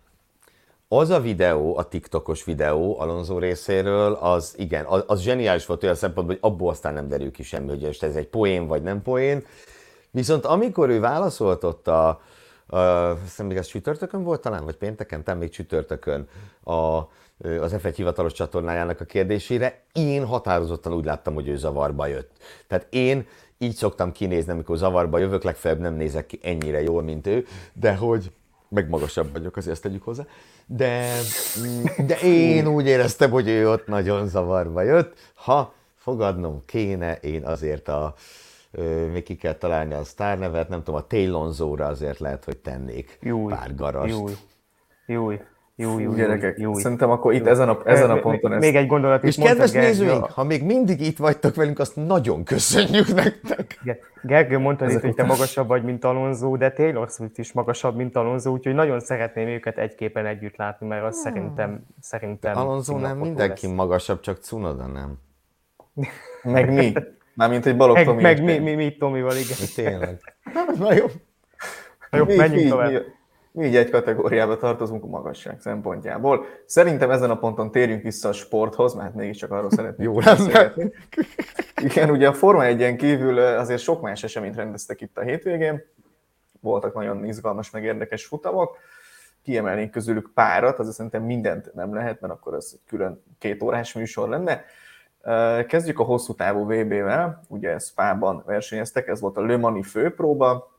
[0.87, 5.95] az a videó, a TikTokos videó Alonso részéről, az igen, az, az zseniális volt olyan
[5.95, 9.45] szempontból, hogy abból aztán nem derül ki semmi, hogy ez egy poén vagy nem poén.
[10.11, 12.21] Viszont amikor ő válaszolt ott a,
[12.67, 16.27] a hiszem még ez csütörtökön volt talán, vagy pénteken, talán még csütörtökön
[16.63, 16.73] a,
[17.61, 22.31] az F1 hivatalos csatornájának a kérdésére, én határozottan úgy láttam, hogy ő zavarba jött.
[22.67, 23.27] Tehát én
[23.57, 27.95] így szoktam kinézni, amikor zavarba jövök, legfeljebb nem nézek ki ennyire jól, mint ő, de
[27.95, 28.31] hogy
[28.69, 30.25] meg magasabb vagyok, azért ezt tegyük hozzá.
[30.69, 31.11] De,
[32.07, 35.17] de én úgy éreztem, hogy ő ott nagyon zavarba jött.
[35.33, 38.13] Ha fogadnom kéne, én azért a,
[39.11, 43.53] még ki kell találni a sztárnevet, nem tudom, a Taylonzóra azért lehet, hogy tennék júj,
[43.53, 44.13] pár garast.
[44.13, 44.33] Júj,
[45.05, 45.39] júj.
[45.79, 46.73] Jó, jó, gyerekek, jó.
[46.73, 48.51] Szerintem akkor itt ezen a, ezen a ponton...
[48.51, 52.43] Még, még egy gondolat És kedves nézőink, ha még mindig itt vagytok velünk, azt nagyon
[52.43, 53.79] köszönjük nektek.
[54.23, 58.15] Gergő mondta itt, hogy te magasabb vagy, mint Alonso, de Taylor Swift is magasabb, mint
[58.15, 61.33] Alonso, úgyhogy nagyon szeretném őket egy képen együtt látni, mert azt hmm.
[61.33, 61.85] szerintem...
[62.01, 63.75] szerintem Alonso nem mindenki lesz.
[63.75, 65.17] magasabb, csak Cunoda nem.
[66.43, 66.93] Meg mi?
[67.33, 68.21] Mármint egy Balog Tomi.
[68.21, 69.57] Meg, meg mi, mi, mi Tomival, igen.
[69.75, 70.19] Tényleg.
[70.77, 71.05] Na jó.
[72.11, 72.91] Na jó, menjünk tovább.
[72.91, 72.99] Mi,
[73.57, 76.45] mi így egy kategóriába tartozunk a magasság szempontjából.
[76.65, 80.73] Szerintem ezen a ponton térjünk vissza a sporthoz, mert mégiscsak arról szeretnék Jó lenne.
[81.81, 85.83] Igen, ugye a Forma 1 kívül azért sok más eseményt rendeztek itt a hétvégén.
[86.59, 88.77] Voltak nagyon izgalmas, meg érdekes futamok.
[89.43, 94.29] Kiemelnénk közülük párat, azért szerintem mindent nem lehet, mert akkor ez külön két órás műsor
[94.29, 94.63] lenne.
[95.65, 100.76] Kezdjük a hosszú távú VB-vel, ugye Spa-ban versenyeztek, ez volt a Le Mani főpróba,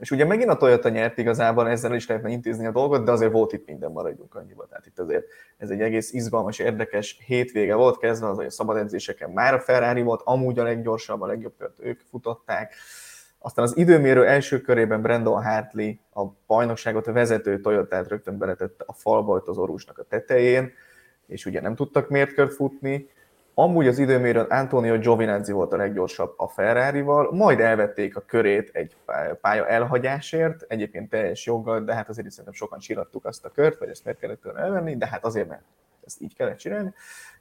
[0.00, 3.32] és ugye megint a Toyota nyert igazából, ezzel is lehetne intézni a dolgot, de azért
[3.32, 4.66] volt itt minden, maradjunk annyiba.
[4.66, 5.24] Tehát itt azért
[5.56, 9.60] ez egy egész izgalmas, érdekes hétvége volt, kezdve az, hogy a szabad edzéseken már a
[9.60, 12.74] Ferrari volt, amúgy a leggyorsabb, a legjobb kört ők futották.
[13.38, 18.92] Aztán az időmérő első körében Brandon Hartley a bajnokságot a vezető Toyotát rögtön beletette a
[18.92, 20.72] falba az orúsnak a tetején,
[21.26, 23.10] és ugye nem tudtak mértkört futni,
[23.58, 28.96] Amúgy az időmérőn Antonio Giovinazzi volt a leggyorsabb a Ferrari-val, majd elvették a körét egy
[29.40, 33.88] pálya elhagyásért, egyébként teljes joggal, de hát azért szerintem sokan csillattuk azt a kört, vagy
[33.88, 35.62] ezt miért kellett tőle elvenni, de hát azért, mert
[36.06, 36.92] ezt így kellett csinálni.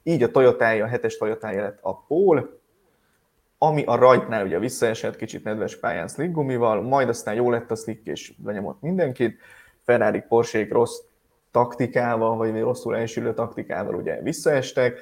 [0.04, 2.60] Így a toyota a hetes toyota lett a pól,
[3.58, 7.76] ami a rajtnál ugye visszaesett kicsit nedves pályán slick gumival, majd aztán jó lett a
[7.76, 9.40] slick és lenyomott mindenkit,
[9.84, 11.00] Ferrari Porsche rossz
[11.52, 15.00] taktikával, vagy rosszul elsülő taktikával ugye visszaestek,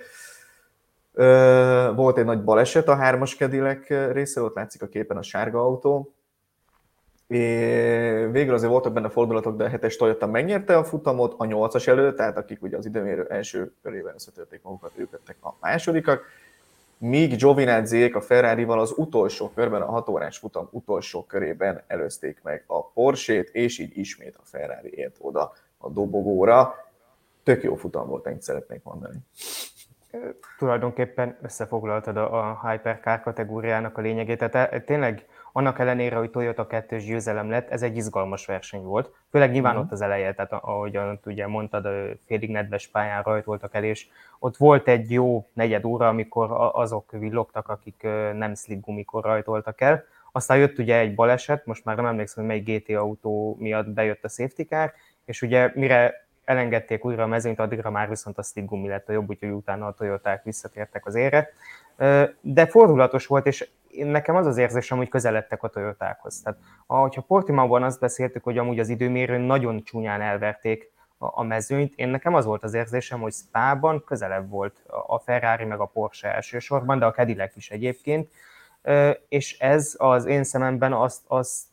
[1.95, 6.14] volt egy nagy baleset a hármas kedilek része, ott látszik a képen a sárga autó.
[7.28, 7.38] É,
[8.32, 12.18] végül azért voltak benne fordulatok, de a hetes Toyota megnyerte a futamot a nyolcas előtt,
[12.18, 16.26] tehát akik ugye az időmérő első körében összetörték magukat, ők lettek a másodikak.
[16.97, 22.64] Míg Giovinazziék a Ferrari-val az utolsó körben, a 6 órás futam utolsó körében előzték meg
[22.68, 26.76] a Porsét, és így ismét a Ferrari ért oda a dobogóra.
[27.43, 29.18] Tök jó futam volt, ennyit szeretnék mondani
[30.57, 34.38] tulajdonképpen összefoglaltad a, a Hypercar kategóriának a lényegét.
[34.38, 39.14] Tehát e, tényleg annak ellenére, hogy Toyota 2 győzelem lett, ez egy izgalmas verseny volt.
[39.32, 39.86] Főleg nyilván uh-huh.
[39.86, 41.88] ott az eleje, tehát ahogyan ugye mondtad,
[42.26, 44.07] félig nedves pályán rajtoltak el, és
[44.39, 48.01] ott volt egy jó negyed óra, amikor azok villogtak, akik
[48.34, 50.03] nem slick gumikor rajtoltak el.
[50.32, 54.24] Aztán jött ugye egy baleset, most már nem emlékszem, hogy melyik GT autó miatt bejött
[54.24, 54.93] a safety car,
[55.26, 59.29] és ugye mire elengedték újra a mezőnyt, addigra már viszont a gumi lett a jobb,
[59.29, 61.49] úgyhogy utána a Toyoták visszatértek az ére.
[62.41, 66.41] De fordulatos volt, és nekem az az érzésem, hogy közeledtek a Toyotákhoz.
[66.41, 72.07] Tehát, ahogyha Portimauban azt beszéltük, hogy amúgy az időmérőn nagyon csúnyán elverték a mezőnyt, én
[72.07, 76.99] nekem az volt az érzésem, hogy Spa-ban közelebb volt a Ferrari meg a Porsche elsősorban,
[76.99, 78.29] de a Cadillac is egyébként,
[79.27, 81.63] és ez az én szememben azt, azt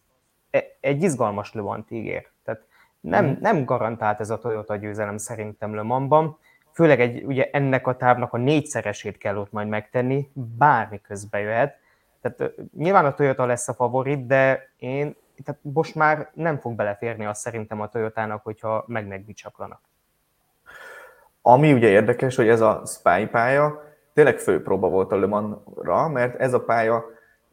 [0.50, 2.29] e, egy izgalmas Le Mans ígér.
[3.00, 3.40] Nem, mhm.
[3.40, 6.38] nem garantált ez a Toyota győzelem szerintem Le Mansban,
[6.72, 11.78] főleg egy, ugye ennek a távnak a négyszeresét kell ott majd megtenni, bármi közbe jöhet.
[12.20, 17.24] Tehát nyilván a Toyota lesz a favorit, de én tehát most már nem fog beleférni
[17.24, 19.80] azt szerintem a Toyotának, hogyha meg megbicsaklanak.
[21.42, 23.82] Ami ugye érdekes, hogy ez a Spy pálya
[24.12, 27.04] tényleg főpróba volt a Le Mans-ra, mert ez a pálya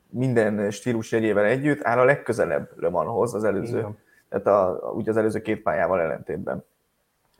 [0.10, 3.98] minden stílus jegyével együtt áll a legközelebb Le Manshoz az előző, Igen.
[4.30, 6.64] Tehát a, ugye az előző két pályával ellentétben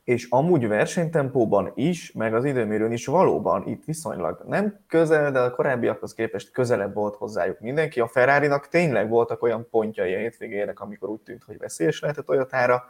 [0.08, 5.52] és amúgy versenytempóban is, meg az időmérőn is valóban itt viszonylag nem közel, de a
[5.52, 8.00] korábbiakhoz képest közelebb volt hozzájuk mindenki.
[8.00, 12.22] A ferrari tényleg voltak olyan pontjai a hétvégének, amikor úgy tűnt, hogy veszélyes lehet a
[12.22, 12.84] Toyotára.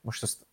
[0.00, 0.46] Most azt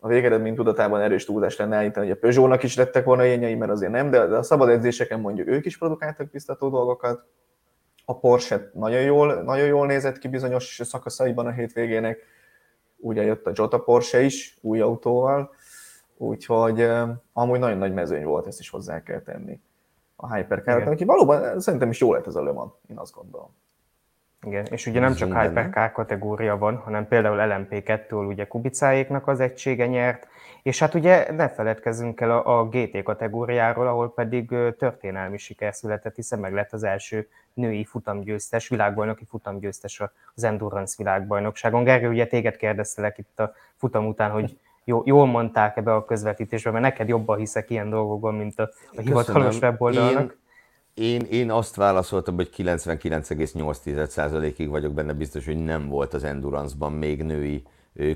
[0.00, 3.72] a végeredmény tudatában erős túlzás lenne állítani, hogy a Peugeot-nak is lettek volna ilyenjei, mert
[3.72, 7.24] azért nem, de, a szabad edzéseken mondjuk ők is produkáltak biztató dolgokat.
[8.04, 12.18] A Porsche nagyon jól, nagyon jól nézett ki bizonyos szakaszaiban a hétvégének.
[12.96, 15.54] Ugye jött a Jota Porsche is új autóval,
[16.16, 16.88] úgyhogy
[17.32, 19.60] amúgy nagyon nagy mezőny volt, ezt is hozzá kell tenni
[20.16, 23.48] a hypercar aki valóban szerintem is jó lett ez a Le Mans, én azt gondolom.
[24.46, 29.86] Igen, és ugye nem csak Hypercar kategória van, hanem például LMP2-től ugye Kubicáéknak az egysége
[29.86, 30.28] nyert,
[30.62, 34.48] és hát ugye ne feledkezzünk el a, a GT kategóriáról, ahol pedig
[34.78, 40.02] történelmi siker született, hiszen meg lett az első női futamgyőztes, világbajnoki futamgyőztes
[40.34, 41.84] az Endurance világbajnokságon.
[41.84, 46.70] Gergő, ugye téged kérdeztelek itt a futam után, hogy jó, jól mondták ebbe a közvetítésbe,
[46.70, 50.38] mert neked jobban hiszek ilyen dolgokban, mint a, a hivatalos weboldalnak.
[50.94, 56.92] Én, én, én azt válaszoltam, hogy 99,8%-ig vagyok benne biztos, hogy nem volt az Endurance-ban
[56.92, 57.62] még női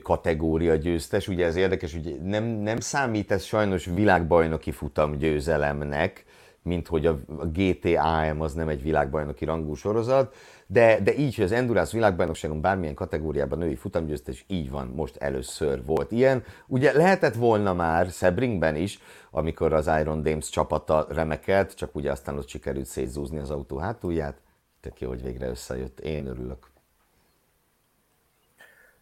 [0.02, 1.28] kategória győztes.
[1.28, 6.24] Ugye ez érdekes, hogy nem, nem számít ez sajnos világbajnoki futam győzelemnek,
[6.68, 7.18] mint hogy a
[7.52, 10.34] GTAM az nem egy világbajnoki rangú sorozat,
[10.66, 15.84] de, de így, hogy az Endurance világbajnokságon bármilyen kategóriában női futamgyőztes, így van, most először
[15.84, 16.42] volt ilyen.
[16.66, 18.98] Ugye lehetett volna már Sebringben is,
[19.30, 24.40] amikor az Iron Dames csapata remekelt, csak ugye aztán ott sikerült szétzúzni az autó hátulját.
[24.80, 26.00] Tök jó, hogy végre összejött.
[26.00, 26.70] Én örülök.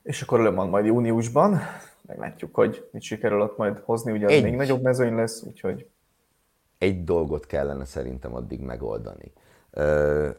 [0.03, 1.61] És akkor Le majd júniusban,
[2.07, 5.87] meglátjuk, hogy mit sikerül ott majd hozni, ugye az egy, még nagyobb mezőny lesz, úgyhogy...
[6.79, 9.33] Egy dolgot kellene szerintem addig megoldani.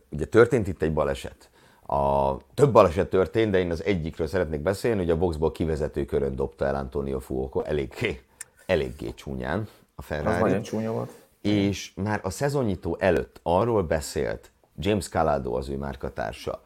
[0.09, 1.49] Ugye történt itt egy baleset.
[1.87, 6.35] A, több baleset történt, de én az egyikről szeretnék beszélni, hogy a boxból kivezető körön
[6.35, 8.21] dobta el Antonio Fuoco eléggé,
[8.65, 10.35] eléggé csúnyán a Ferrari.
[10.35, 11.11] Az nagyon csúnya volt.
[11.41, 16.63] És már a szezonnyitó előtt arról beszélt James Calado, az ő márkatársa,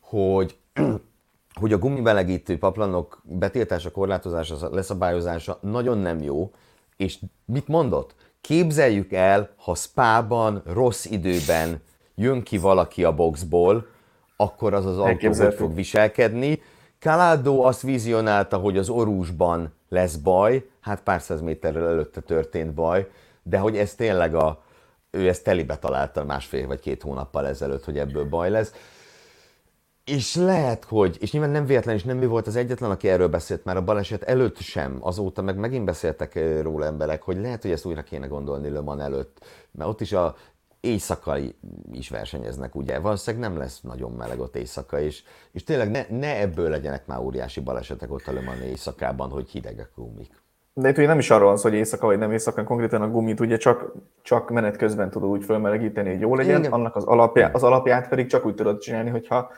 [0.00, 0.56] hogy
[1.60, 6.52] hogy a gumibelegítő paplanok betiltása, korlátozása, leszabályozása nagyon nem jó,
[6.96, 8.14] és mit mondott?
[8.46, 11.82] Képzeljük el, ha spában, rossz időben
[12.14, 13.86] jön ki valaki a boxból,
[14.36, 16.62] akkor az az autó hogy fog viselkedni.
[16.98, 23.08] Calado azt vizionálta, hogy az orúsban lesz baj, hát pár száz méterrel előtte történt baj,
[23.42, 24.62] de hogy ez tényleg a,
[25.10, 28.72] ő ezt telibe találta másfél vagy két hónappal ezelőtt, hogy ebből baj lesz.
[30.06, 33.28] És lehet, hogy, és nyilván nem véletlen, és nem ő volt az egyetlen, aki erről
[33.28, 37.70] beszélt már a baleset előtt sem, azóta meg megint beszéltek róla emberek, hogy lehet, hogy
[37.70, 40.36] ezt újra kéne gondolni Le Mans előtt, mert ott is a
[40.80, 41.54] éjszakai
[41.92, 42.98] is versenyeznek, ugye?
[42.98, 47.18] Valószínűleg nem lesz nagyon meleg ott éjszaka, és, és tényleg ne, ne ebből legyenek már
[47.18, 50.44] óriási balesetek ott a Le Mans éjszakában, hogy hidegek gumik.
[50.74, 53.08] De itt ugye nem is arról van szó, hogy éjszaka vagy nem éjszaka, konkrétan a
[53.08, 53.92] gumit ugye csak,
[54.22, 56.72] csak menet közben tudod úgy fölmelegíteni, hogy jó legyen, Igen.
[56.72, 59.50] annak az, alapját, az alapját pedig csak úgy tudod csinálni, hogyha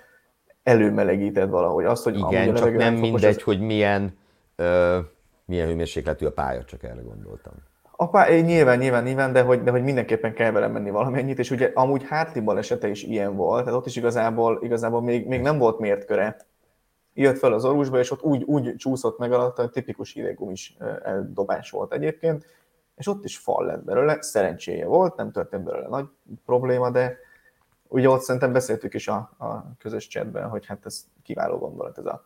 [0.68, 1.84] előmelegíted valahogy.
[1.84, 3.42] Azt, hogy Igen, csak nem mindegy, az...
[3.42, 4.18] hogy milyen,
[4.56, 4.98] ö,
[5.44, 7.52] milyen hőmérsékletű a pálya, csak erre gondoltam.
[7.96, 11.50] A pálya, nyilván, nyilván, nyilván, de hogy, de hogy mindenképpen kell vele menni valamennyit, és
[11.50, 15.58] ugye amúgy Hartley balesete is ilyen volt, tehát ott is igazából, igazából még, még nem
[15.58, 16.36] volt mértköre.
[17.14, 21.70] Jött fel az orvosba, és ott úgy, úgy csúszott meg alatt, hogy tipikus hideggumis eldobás
[21.70, 22.46] volt egyébként,
[22.96, 26.06] és ott is fal lett belőle, szerencséje volt, nem történt belőle nagy
[26.44, 27.18] probléma, de
[27.88, 32.06] ugye ott szerintem beszéltük is a, a közös chatben, hogy hát ez kiváló gondolat, ez
[32.06, 32.24] a,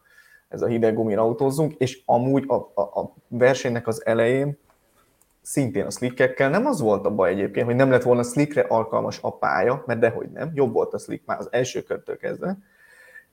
[0.49, 4.59] ez a hideg gumin autózzunk, és amúgy a, a, a versenynek az elején
[5.43, 9.19] szintén a slickekkel nem az volt a baj egyébként, hogy nem lett volna slickre alkalmas
[9.23, 12.59] a pálya, mert dehogy nem, jobb volt a slick már az első körtől kezdve,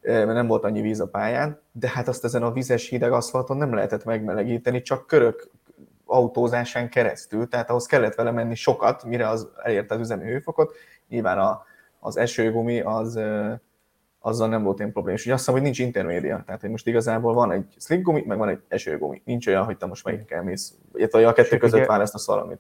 [0.02, 3.58] mert nem volt annyi víz a pályán, de hát azt ezen a vizes hideg aszfalton
[3.58, 5.50] nem lehetett megmelegíteni, csak körök
[6.06, 10.76] autózásán keresztül, tehát ahhoz kellett vele menni sokat, mire az elérte az üzemi hőfokot.
[11.08, 11.66] Nyilván a,
[12.00, 13.20] az esőgumi az,
[14.20, 15.18] azzal nem volt ilyen probléma.
[15.18, 16.44] És ugye azt hiszem, hogy nincs intermédia.
[16.46, 19.22] Tehát, hogy most igazából van egy slick gumi, meg van egy esőgumi.
[19.26, 20.74] Nincs olyan, hogy te most melyikkel mész.
[20.94, 22.60] Illetve a kettő között választasz valamit.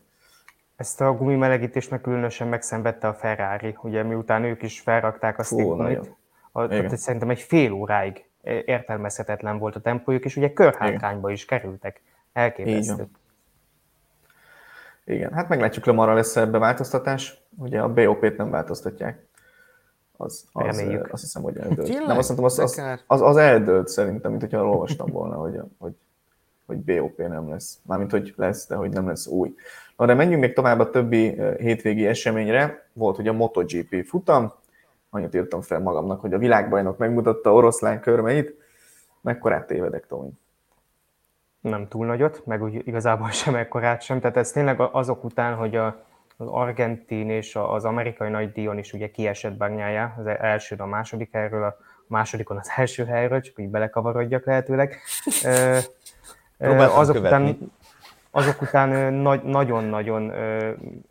[0.75, 5.43] Ezt a gumi melegítést meg különösen megszenvedte a Ferrari, ugye miután ők is felrakták a
[5.43, 6.17] slick.
[6.51, 8.25] A, tehát szerintem egy fél óráig
[8.65, 12.01] értelmezhetetlen volt a tempójuk, és ugye körhátrányba is kerültek.
[12.33, 13.07] Elképesztő.
[15.05, 17.41] Igen, hát meglátjuk, Le marra lesz ebbe változtatás.
[17.57, 19.27] Ugye a BOP-t nem változtatják.
[20.21, 21.13] Az, az, Reméljük.
[21.13, 21.87] azt hiszem, hogy eldőlt.
[21.87, 22.07] Tényleg?
[22.07, 25.93] Nem, azt mondtam, az, az, az, az eldőlt szerintem, mint hogyha olvastam volna, hogy, hogy,
[26.65, 27.79] hogy BOP nem lesz.
[27.81, 29.55] Mármint, hogy lesz, de hogy nem lesz új.
[29.97, 32.89] Na, de menjünk még tovább a többi hétvégi eseményre.
[32.93, 34.53] Volt ugye a MotoGP futam,
[35.09, 38.55] annyit írtam fel magamnak, hogy a világbajnok megmutatta oroszlán körmeit.
[39.21, 40.29] Mekkorát tévedek, Tomi?
[41.61, 44.19] Nem túl nagyot, meg úgy igazából sem ekkorát sem.
[44.19, 46.05] Tehát ez tényleg azok után, hogy a,
[46.41, 51.31] az argentin és az amerikai nagy díjon is ugye kiesett Bagnyája, az első a második
[51.31, 51.77] helyről, a
[52.07, 55.01] másodikon az első helyről, csak úgy belekavarodjak lehetőleg.
[56.89, 57.71] azok után,
[58.31, 59.13] azok után
[59.43, 60.33] nagyon-nagyon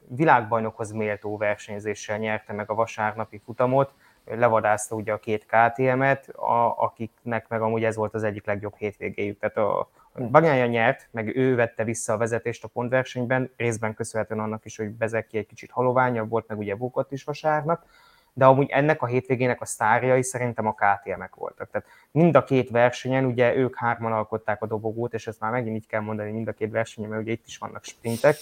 [0.06, 3.92] világbajnokhoz méltó versenyzéssel nyerte meg a vasárnapi futamot,
[4.24, 9.38] levadázta ugye a két KTM-et, a, akiknek meg amúgy ez volt az egyik legjobb hétvégéjük.
[9.38, 14.64] Tehát a, Bagnája nyert, meg ő vette vissza a vezetést a pontversenyben, részben köszönhetően annak
[14.64, 17.84] is, hogy Bezeki egy kicsit haloványabb volt, meg ugye Vukot is vasárnap,
[18.32, 21.70] de amúgy ennek a hétvégének a sztárjai szerintem a KTM-ek voltak.
[21.70, 25.76] Tehát mind a két versenyen, ugye ők hárman alkották a dobogót, és ezt már megint
[25.76, 28.36] így kell mondani, mind a két versenyen, mert ugye itt is vannak sprintek.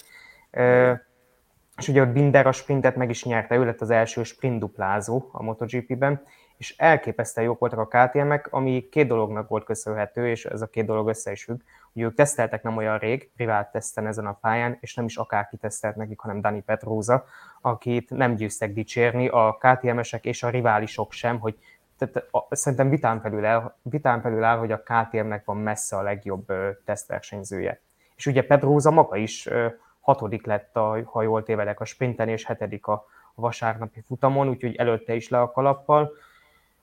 [1.77, 5.29] És ugye ott Binder a sprintet meg is nyerte, ő lett az első sprint duplázó
[5.31, 6.21] a MotoGP-ben,
[6.57, 10.85] és elképesztően jók voltak a KTM-ek, ami két dolognak volt köszönhető, és ez a két
[10.85, 11.59] dolog össze is függ.
[11.93, 15.57] Ugye ők teszteltek nem olyan rég, privát teszten ezen a pályán, és nem is akárki
[15.57, 17.25] tesztelt nekik, hanem Dani Petróza,
[17.61, 21.57] akit nem győztek dicsérni, a KTM-esek és a riválisok sem, hogy
[21.97, 26.49] tehát szerintem vitán felül, el, vitán felül áll, hogy a KTM-nek van messze a legjobb
[26.49, 27.81] ö, tesztversenyzője.
[28.15, 29.67] És ugye Pedroza maga is ö,
[29.99, 33.05] hatodik lett, a, ha jól tévedek, a sprinten, és hetedik a
[33.35, 36.11] vasárnapi futamon, úgyhogy előtte is le a kalappal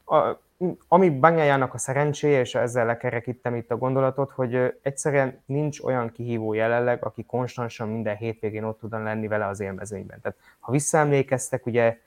[0.05, 0.43] a,
[0.89, 6.53] ami Banyájának a szerencséje, és ezzel lekerekítem itt a gondolatot, hogy egyszerűen nincs olyan kihívó
[6.53, 10.21] jelenleg, aki konstansan minden hétvégén ott tudna lenni vele az élmezőnyben.
[10.21, 11.99] Tehát ha visszaemlékeztek, ugye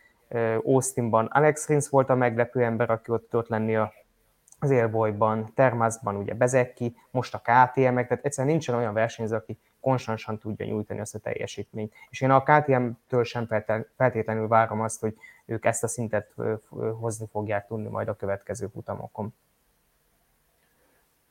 [0.63, 3.93] Austinban Alex Rins volt a meglepő ember, aki ott tudott lenni a
[4.59, 10.37] az élbolyban, Termászban ugye Bezeki, most a KTM-ek, tehát egyszerűen nincsen olyan versenyző, aki konstansan
[10.37, 11.93] tudja nyújtani azt a teljesítményt.
[12.09, 13.47] És én a KTM-től sem
[13.95, 16.33] feltétlenül várom azt, hogy ők ezt a szintet
[16.99, 19.33] hozni fogják tudni majd a következő futamokon.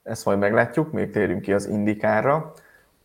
[0.02, 2.52] Ezt majd meglátjuk, még térjünk ki az Indikára,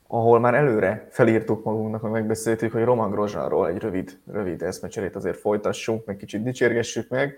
[0.08, 5.38] ahol már előre felírtuk magunknak, meg megbeszéltük, hogy Roman Grosjeanról egy rövid, rövid eszmecserét azért
[5.38, 7.38] folytassunk, meg kicsit dicsérgessük meg.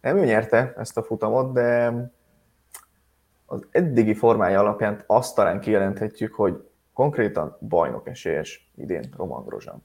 [0.00, 1.92] Nem ő nyerte ezt a futamot, de
[3.46, 6.69] az eddigi formája alapján azt talán kijelenthetjük, hogy
[7.00, 9.84] konkrétan bajnok esélyes idén Roman Grosjean.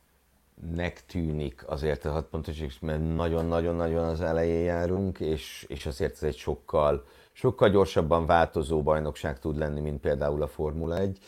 [0.75, 6.23] Nek tűnik azért a hat pontos, mert nagyon-nagyon-nagyon az elején járunk, és, és azért ez
[6.23, 11.19] egy sokkal, sokkal gyorsabban változó bajnokság tud lenni, mint például a Formula 1,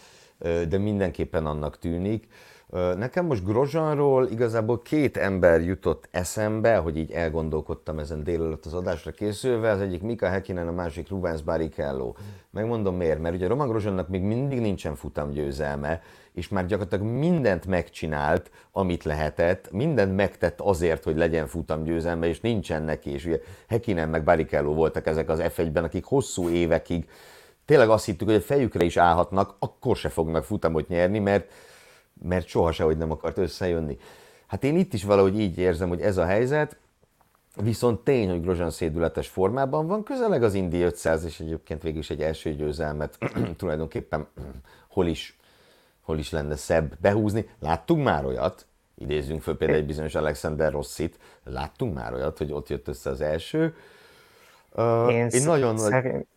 [0.69, 2.27] de mindenképpen annak tűnik.
[2.97, 9.11] Nekem most Grozsanról igazából két ember jutott eszembe, hogy így elgondolkodtam ezen délelőtt az adásra
[9.11, 12.13] készülve, az egyik Mika Hekinen, a másik Rubens Barrichello.
[12.49, 16.01] Megmondom miért, mert ugye Roman Grozsannak még mindig nincsen futamgyőzelme,
[16.33, 22.83] és már gyakorlatilag mindent megcsinált, amit lehetett, mindent megtett azért, hogy legyen futamgyőzelme, és nincsen
[22.83, 27.09] neki, és ugye Hekinen meg Barrichello voltak ezek az F1-ben, akik hosszú évekig
[27.65, 31.51] tényleg azt hittük, hogy a fejükre is állhatnak, akkor se fognak futamot nyerni, mert
[32.21, 33.97] mert soha sehogy nem akart összejönni.
[34.47, 36.77] Hát én itt is valahogy így érzem, hogy ez a helyzet,
[37.61, 42.09] viszont tény, hogy Grozan szédületes formában van, közeleg az Indi 500, és egyébként végül is
[42.09, 43.17] egy első győzelmet
[43.57, 44.27] tulajdonképpen
[44.95, 45.37] hol is,
[46.01, 47.49] hol is lenne szebb behúzni.
[47.59, 48.65] Láttunk már olyat,
[48.95, 53.21] idézzünk föl például egy bizonyos Alexander Rossit, láttunk már olyat, hogy ott jött össze az
[53.21, 53.75] első.
[54.71, 56.27] Uh, én, én nagyon szerint,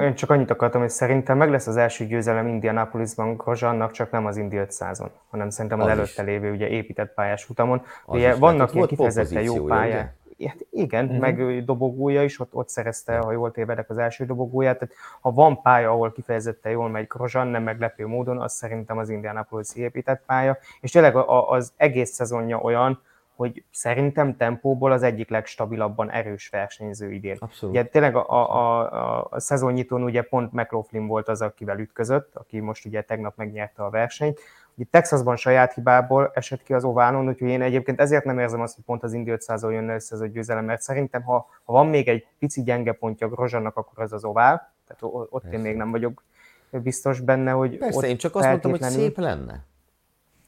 [0.00, 4.26] én csak annyit akartam, hogy szerintem meg lesz az első győzelem Indianapolisban Grozsannak, csak nem
[4.26, 7.82] az Indi 500-on, hanem szerintem az, az előtte lévő ugye épített pályás utamon.
[8.06, 10.20] Az ugye vannak ilyen kifejezetten jó pályák.
[10.46, 11.20] Hát igen, uh-huh.
[11.20, 14.78] meg dobogója is, ott, ott szerezte, ha jól tévedek, az első dobogóját.
[14.78, 19.08] Tehát ha van pálya, ahol kifejezetten jól megy Grozan, nem meglepő módon, az szerintem az
[19.08, 20.58] Indianapolis épített pálya.
[20.80, 21.16] És tényleg
[21.48, 23.00] az egész szezonja olyan,
[23.42, 27.36] hogy szerintem tempóból az egyik legstabilabban erős versenyző idén.
[27.38, 27.74] Abszolút.
[27.74, 32.60] Ugye tényleg a, a, a, a szezonnyitón ugye pont McLaughlin volt az, akivel ütközött, aki
[32.60, 34.40] most ugye tegnap megnyerte a versenyt.
[34.74, 38.74] Ugye Texasban saját hibából esett ki az oválon, úgyhogy én egyébként ezért nem érzem azt,
[38.74, 41.86] hogy pont az Indy 500 jönne össze ez a győzelem, mert szerintem ha, ha van
[41.86, 45.56] még egy pici gyenge pontja Grozsannak, akkor az az ovál, tehát ott Persze.
[45.56, 46.22] én még nem vagyok
[46.70, 49.64] biztos benne, hogy Persze, én csak azt mondtam, hogy szép lenne.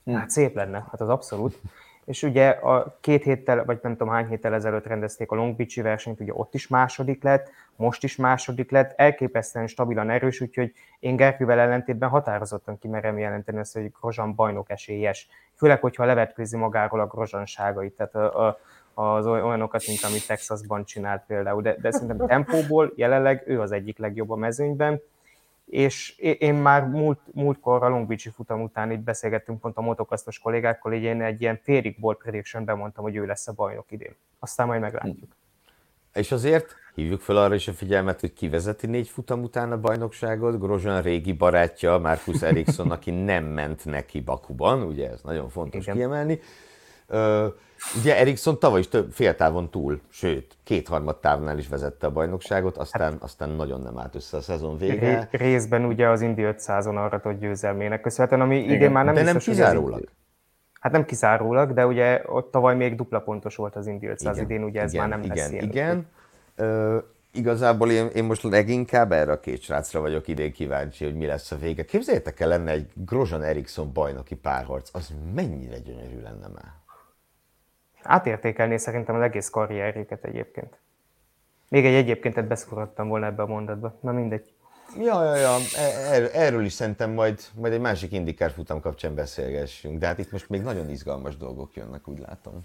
[0.07, 1.61] Hát szép lenne, hát az abszolút
[2.05, 5.81] és ugye a két héttel, vagy nem tudom hány héttel ezelőtt rendezték a Long Beach-i
[5.81, 11.17] versenyt, ugye ott is második lett, most is második lett, elképesztően stabilan erős, úgyhogy én
[11.17, 15.29] Gerkővel ellentétben határozottan kimerem jelenteni azt, hogy Grozan bajnok esélyes.
[15.55, 18.59] Főleg, hogyha levetkőzi magáról a grozsanságait, tehát a, a,
[18.95, 23.99] az olyanokat, mint amit Texasban csinált például, de, de szerintem tempóból jelenleg ő az egyik
[23.99, 25.01] legjobb a mezőnyben,
[25.65, 30.39] és én már múlt, múltkor a Long Beach-i futam után itt beszélgettünk pont a motokasztos
[30.39, 34.17] kollégákkal, így én egy ilyen félig volt prediction bemondtam, hogy ő lesz a bajnok idén.
[34.39, 35.37] Aztán majd meglátjuk.
[36.13, 40.61] És azért hívjuk fel arra is a figyelmet, hogy kivezeti négy futam után a bajnokságot.
[40.61, 45.97] Grozsán régi barátja, Marcus Eriksson, aki nem ment neki Bakuban, ugye ez nagyon fontos Igen.
[45.97, 46.41] kiemelni.
[47.99, 53.13] Ugye Eriksson tavaly is több féltávon túl, sőt, kétharmad távnál is vezette a bajnokságot, aztán,
[53.13, 55.29] hát, aztán nagyon nem állt össze a szezon vége.
[55.31, 58.75] Részben ugye az Indi 500-on aratott győzelmének köszönhetően, ami Igen.
[58.75, 59.99] idén már nem De biztos, nem kizárólag.
[59.99, 60.13] Indi...
[60.81, 64.51] Hát nem kizárólag, de ugye ott tavaly még dupla pontos volt az Indi 500, igen,
[64.51, 65.63] idén ugye ez igen, már nem igen, beszél.
[65.63, 66.07] Igen,
[66.59, 67.03] uh,
[67.33, 71.53] igazából én, én most leginkább erre a két srácra vagyok idén kíváncsi, hogy mi lesz
[71.53, 71.85] a vége.
[71.85, 76.84] Képzeljétek el, lenne egy Grozan Eriksson bajnoki párharc, az mennyire gyönyörű lenne már
[78.07, 80.79] átértékelné szerintem az egész karrierjüket egyébként.
[81.69, 83.99] Még egy egyébként beszúrhattam volna ebbe a mondatba.
[84.01, 84.53] Na mindegy.
[84.99, 89.15] Ja, ja, ja, e, erről, erről is szerintem majd, majd egy másik indikár futam kapcsán
[89.15, 92.61] beszélgessünk, de hát itt most még nagyon izgalmas dolgok jönnek, úgy látom.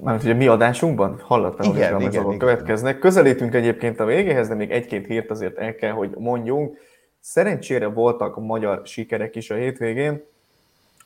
[0.00, 2.38] Mármint ugye mi adásunkban hallottam, hogy igen, dolgok igen.
[2.38, 2.98] következnek.
[2.98, 6.78] Közelítünk egyébként a végéhez, de még egy-két hírt azért el kell, hogy mondjunk.
[7.20, 10.24] Szerencsére voltak magyar sikerek is a hétvégén.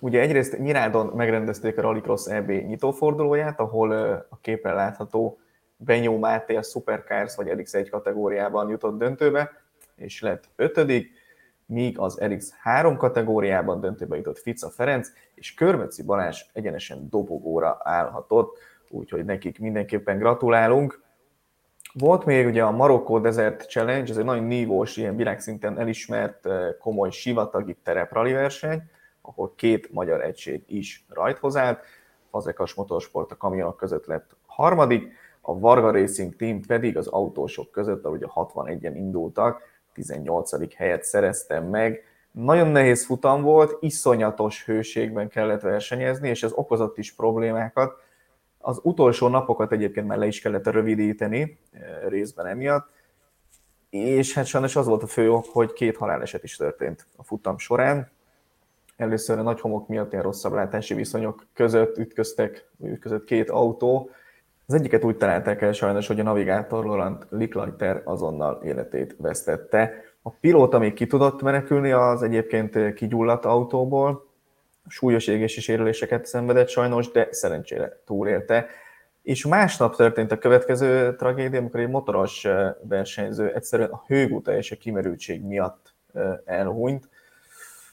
[0.03, 3.93] Ugye egyrészt Nyirádon megrendezték a Rallycross EB nyitófordulóját, ahol
[4.29, 5.39] a képen látható
[5.77, 9.51] Benyó Máté a Supercars vagy RX1 kategóriában jutott döntőbe,
[9.97, 11.11] és lett ötödik,
[11.67, 19.25] míg az RX3 kategóriában döntőbe jutott Fica Ferenc, és Körmeci Balázs egyenesen dobogóra állhatott, úgyhogy
[19.25, 21.03] nekik mindenképpen gratulálunk.
[21.95, 26.49] Volt még ugye a Marokko Desert Challenge, ez egy nagyon nívós, ilyen világszinten elismert
[26.79, 28.83] komoly sivatagi tereprali verseny,
[29.23, 31.81] ahol két magyar egység is rajthoz állt.
[32.31, 38.05] Fazekas Motorsport a kamionok között lett harmadik, a Varga Racing Team pedig az autósok között,
[38.05, 39.63] ahogy a 61-en indultak,
[39.93, 40.75] 18.
[40.75, 42.05] helyet szerezte meg.
[42.31, 47.93] Nagyon nehéz futam volt, iszonyatos hőségben kellett versenyezni, és ez okozott is problémákat.
[48.59, 52.91] Az utolsó napokat egyébként már le is kellett rövidíteni, eh, részben emiatt,
[53.91, 57.59] és hát sajnos az volt a fő ok, hogy két haláleset is történt a futam
[57.59, 58.11] során.
[59.03, 64.11] Először a nagy homok miatt ilyen rosszabb látási viszonyok között ütköztek, ütközött két autó.
[64.67, 69.93] Az egyiket úgy találták el sajnos, hogy a navigátor Laurent Licklighter azonnal életét vesztette.
[70.23, 74.27] A pilóta még ki tudott menekülni az egyébként kigyulladt autóból,
[74.89, 78.67] súlyos égési sérüléseket szenvedett sajnos, de szerencsére túlélte.
[79.23, 82.47] És másnap történt a következő tragédia, amikor egy motoros
[82.83, 85.95] versenyző egyszerűen a hőgúta és a kimerültség miatt
[86.45, 87.09] elhunyt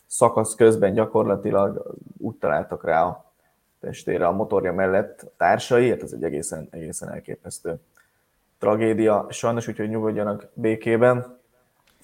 [0.10, 3.32] szakasz közben gyakorlatilag úgy találtak rá a
[3.80, 7.80] testére a motorja mellett a társai, hát ez egy egészen, egészen elképesztő
[8.58, 9.28] tragédia.
[9.30, 11.38] Sajnos úgy, hogy nyugodjanak békében,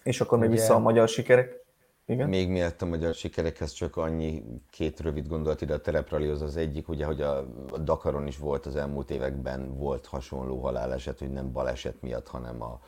[0.04, 1.64] és akkor még vissza a magyar sikerek.
[2.06, 2.30] Igen?
[2.30, 6.90] Még miatt a magyar sikerekhez csak annyi két rövid gondolat ide a terepralihoz az egyik,
[6.90, 7.38] ugye, hogy a,
[7.72, 12.62] a Dakaron is volt az elmúlt években volt hasonló haláleset, hogy nem baleset miatt, hanem
[12.62, 12.80] a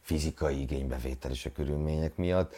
[0.00, 2.54] fizikai igénybevétel és a körülmények miatt.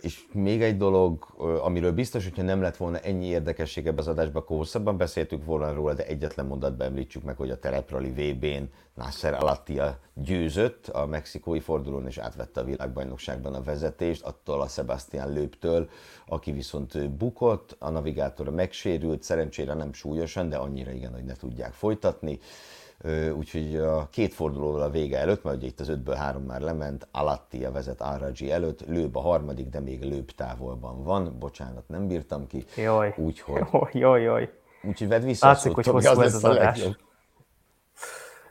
[0.00, 1.24] És még egy dolog,
[1.60, 5.72] amiről biztos, hogyha nem lett volna ennyi érdekesség ebbe az adásban, akkor hosszabban beszéltük volna
[5.72, 8.62] róla, de egyetlen mondatban említsük meg, hogy a tereprali VB-n
[8.94, 15.32] Nasser Alattia győzött a mexikói fordulón, és átvette a világbajnokságban a vezetést, attól a Sebastian
[15.32, 15.88] Lőptől,
[16.26, 21.72] aki viszont bukott, a navigátora megsérült, szerencsére nem súlyosan, de annyira igen, hogy ne tudják
[21.72, 22.38] folytatni
[23.36, 27.08] úgyhogy a két fordulóval a vége előtt, mert ugye itt az ötből három már lement,
[27.10, 32.46] Alattia vezet Araji előtt, Lőb a harmadik, de még Lőb távolban van, bocsánat, nem bírtam
[32.46, 32.64] ki.
[32.76, 34.50] Jaj, úgyhogy, jaj, jaj, jaj.
[34.82, 36.88] Úgyhogy vedd vissza Látszik, hogy hosszú ez az adás.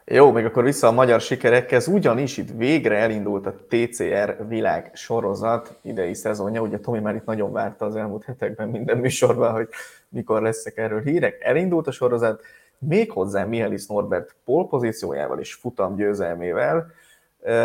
[0.10, 5.78] Jó, még akkor vissza a magyar sikerekhez, ugyanis itt végre elindult a TCR világ sorozat
[5.82, 6.62] idei szezonja.
[6.62, 9.70] Ugye Tomi már itt nagyon várta az elmúlt hetekben minden műsorban, hogy
[10.10, 11.42] mikor leszek erről hírek.
[11.42, 12.42] Elindult a sorozat,
[12.80, 16.92] méghozzá Mihály Norbert polpozíciójával és futam győzelmével,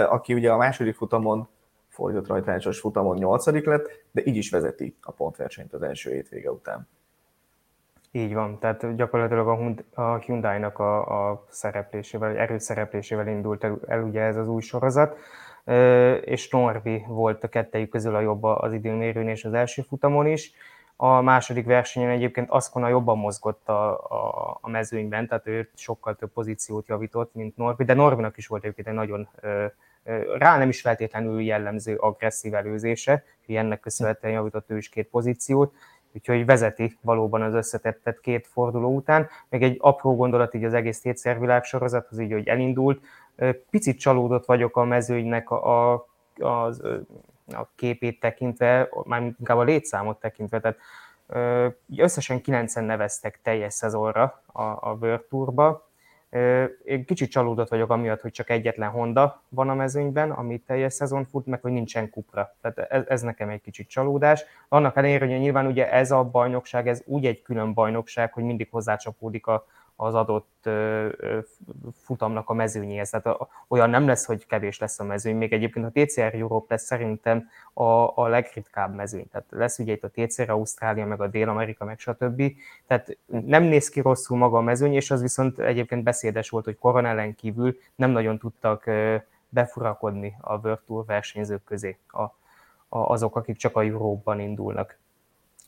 [0.08, 1.48] aki ugye a második futamon,
[1.88, 6.88] fordított rajtrácsos futamon nyolcadik lett, de így is vezeti a pontversenyt az első hétvége után.
[8.14, 14.36] Így van, tehát gyakorlatilag a Hyundai-nak a, a szereplésével, erőszereplésével indult el, el ugye ez
[14.36, 15.16] az új sorozat,
[16.24, 20.52] és Norvi volt a kettejük közül a jobb az időmérőn és az első futamon is.
[21.04, 26.32] A második versenyen egyébként Aszkona jobban mozgott a, a, a mezőnyben, tehát ő sokkal több
[26.32, 29.28] pozíciót javított, mint Norvi, de Norvinak is volt egyébként egy nagyon
[30.38, 35.74] rá nem is feltétlenül jellemző agresszív előzése, hogy ennek köszönhetően javított ő is két pozíciót,
[36.12, 39.28] úgyhogy vezeti valóban az összetettet két forduló után.
[39.48, 43.04] Még egy apró gondolat így az egész tétszervilág sorozathoz, így, hogy elindult.
[43.70, 46.06] Picit csalódott vagyok a mezőnynek a, a,
[46.38, 46.82] az,
[47.52, 50.78] a képét tekintve, már inkább a létszámot tekintve, tehát
[51.96, 55.90] összesen kilencen neveztek teljes szezonra a, a World Tourba,
[56.84, 61.24] én kicsit csalódott vagyok amiatt, hogy csak egyetlen Honda van a mezőnyben, ami teljes szezon
[61.24, 62.54] fut, meg hogy nincsen kupra.
[62.60, 64.44] Tehát ez, ez nekem egy kicsit csalódás.
[64.68, 68.68] Annak ellenére, hogy nyilván ugye ez a bajnokság, ez úgy egy külön bajnokság, hogy mindig
[68.70, 69.66] hozzácsapódik a,
[70.02, 70.68] az adott
[72.02, 73.10] futamnak a mezőnyéhez.
[73.10, 73.38] Tehát
[73.68, 75.36] olyan nem lesz, hogy kevés lesz a mezőny.
[75.36, 77.82] Még egyébként a TCR Europe lesz szerintem a,
[78.22, 79.28] a legritkább mezőny.
[79.28, 82.42] Tehát lesz ugye itt a TCR Ausztrália, meg a Dél-Amerika, meg stb.
[82.86, 86.78] Tehát nem néz ki rosszul maga a mezőny, és az viszont egyébként beszédes volt, hogy
[86.78, 88.90] koronellen kívül nem nagyon tudtak
[89.48, 92.32] befurakodni a World Tour versenyzők közé a, a,
[92.88, 94.98] azok, akik csak a Európban indulnak.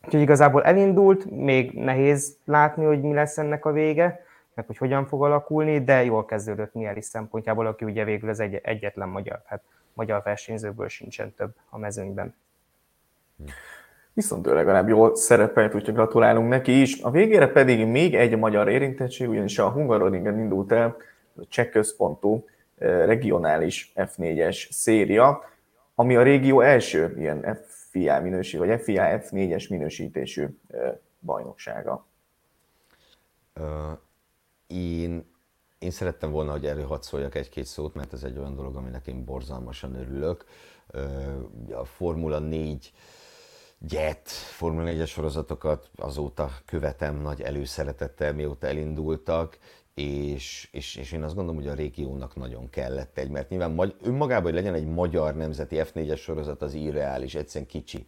[0.05, 4.25] Úgyhogy igazából elindult, még nehéz látni, hogy mi lesz ennek a vége,
[4.55, 8.61] meg hogy hogyan fog alakulni, de jól kezdődött Mielis szempontjából, aki ugye végül az egy,
[8.63, 12.35] egyetlen magyar, hát magyar versenyzőből sincsen több a mezőnyben.
[14.13, 17.01] Viszont ő legalább jól szerepelt, úgyhogy gratulálunk neki is.
[17.01, 20.97] A végére pedig még egy magyar érintettség, ugyanis a Hungaroringen indult el
[21.37, 22.45] a cseh központú
[22.79, 25.45] eh, regionális F4-es széria,
[25.95, 27.59] ami a régió első ilyen
[27.95, 30.47] FIA minősítő, vagy FIA F4-es minősítésű
[31.21, 32.07] bajnoksága.
[34.67, 35.25] Én,
[35.79, 39.07] én szerettem volna, hogy erről hadd szóljak egy-két szót, mert ez egy olyan dolog, aminek
[39.07, 40.45] én borzalmasan örülök.
[41.73, 42.93] A Formula 4
[43.89, 49.59] Jet, Formula 4-es sorozatokat azóta követem nagy előszeretettel, mióta elindultak,
[49.95, 54.43] és, és, és én azt gondolom, hogy a régiónak nagyon kellett egy, mert nyilván önmagában,
[54.43, 58.07] hogy legyen egy magyar nemzeti F4-es sorozat, az irreális, egyszerűen kicsi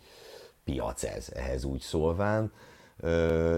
[0.65, 2.53] piac ez, ehhez úgy szólván,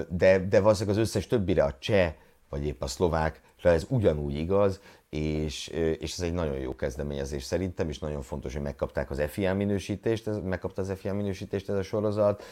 [0.09, 2.15] de, de valószínűleg az összes többire, a cseh,
[2.49, 5.67] vagy épp a szlovák, ez ugyanúgy igaz, és,
[5.99, 10.29] és ez egy nagyon jó kezdeményezés szerintem, és nagyon fontos, hogy megkapták az FIA minősítést,
[10.29, 12.43] ez, megkapta az FIA minősítést ez a sorozat,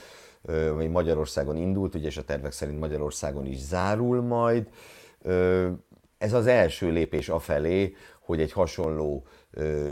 [0.71, 4.69] ami Magyarországon indult, ugye, és a tervek szerint Magyarországon is zárul majd,
[6.19, 9.27] ez az első lépés afelé, hogy egy hasonló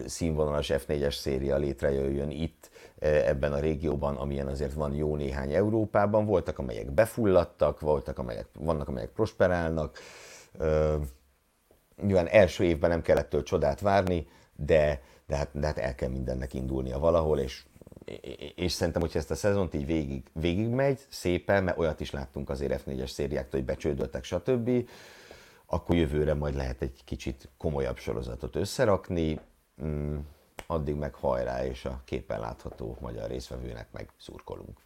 [0.07, 6.27] színvonalas F4-es széria létrejöjjön itt, ebben a régióban, amilyen azért van jó néhány Európában.
[6.27, 9.99] Voltak, amelyek befulladtak, voltak, amelyek, vannak, amelyek prosperálnak.
[12.03, 16.09] Nyilván első évben nem kellett től csodát várni, de, de, hát, de hát el kell
[16.09, 17.65] mindennek indulnia valahol, és
[18.55, 22.51] és szerintem, hogyha ezt a szezont így végig, végig megy, szépen, mert olyat is láttunk
[22.51, 24.71] azért F4-es szériáktól, hogy becsődöltek, stb.,
[25.67, 29.41] akkor jövőre majd lehet egy kicsit komolyabb sorozatot összerakni,
[29.85, 30.17] mm,
[30.67, 34.79] addig meg hajrá, és a képen látható magyar részvevőnek meg szurkolunk.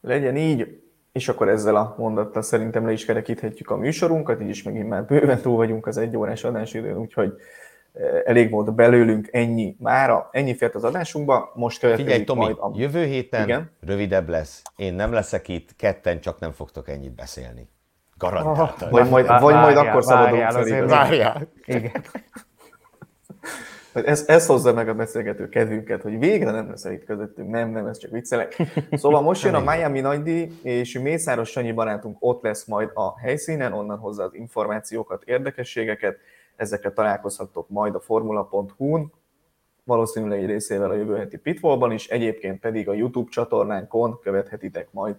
[0.00, 0.80] Legyen így,
[1.12, 5.04] és akkor ezzel a mondattal szerintem le is kerekíthetjük a műsorunkat, így is megint már
[5.04, 7.32] bőven túl vagyunk az egy órás adásidőn, úgyhogy
[7.92, 12.56] eh, elég volt belőlünk ennyi mára, ennyi fért az adásunkba, most következik Figyelj, Tomi, majd
[12.58, 12.72] a...
[12.74, 13.70] jövő héten Igen?
[13.80, 17.68] rövidebb lesz, én nem leszek itt, ketten csak nem fogtok ennyit beszélni.
[18.18, 18.90] Garantáltan.
[18.90, 20.86] Vagy majd, vagy majd akkor szabadulunk szerintem.
[20.86, 21.48] Várjál.
[21.64, 22.04] Igen.
[24.04, 27.50] Ez, ez hozza meg a beszélgető kedvünket, hogy végre nem lesz itt közöttünk.
[27.50, 28.62] Nem, nem, ez csak viccelek.
[28.92, 33.72] Szóval most jön a Miami nagydi, és Mészáros Sanyi barátunk ott lesz majd a helyszínen,
[33.72, 36.16] onnan hozza az információkat, érdekességeket.
[36.56, 39.12] Ezekkel találkozhattok majd a formula.hu-n,
[39.84, 45.16] valószínűleg egy részével a jövő heti pitfallban is, egyébként pedig a YouTube csatornánkon követhetitek majd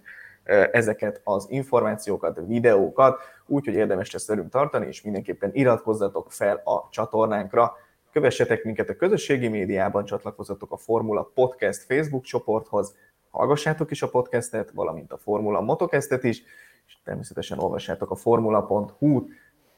[0.72, 7.76] ezeket az információkat, videókat, úgyhogy érdemes ezt velünk tartani, és mindenképpen iratkozzatok fel a csatornánkra.
[8.12, 12.94] Kövessetek minket a közösségi médiában, csatlakozzatok a Formula Podcast Facebook csoporthoz,
[13.30, 16.42] hallgassátok is a podcastet, valamint a Formula Motocastet is,
[16.86, 19.26] és természetesen olvassátok a formula.hu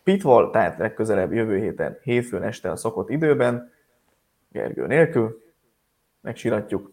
[0.03, 3.73] Pitval, tehát legközelebb jövő héten, hétfőn este a szokott időben,
[4.53, 5.43] Gergő nélkül,
[6.21, 6.93] megsiratjuk.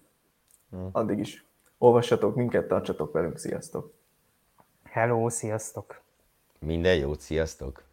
[0.91, 1.47] Addig is
[1.78, 3.94] olvassatok minket, tartsatok velünk, sziasztok!
[4.84, 6.02] Hello, sziasztok!
[6.60, 7.87] Minden jót, sziasztok!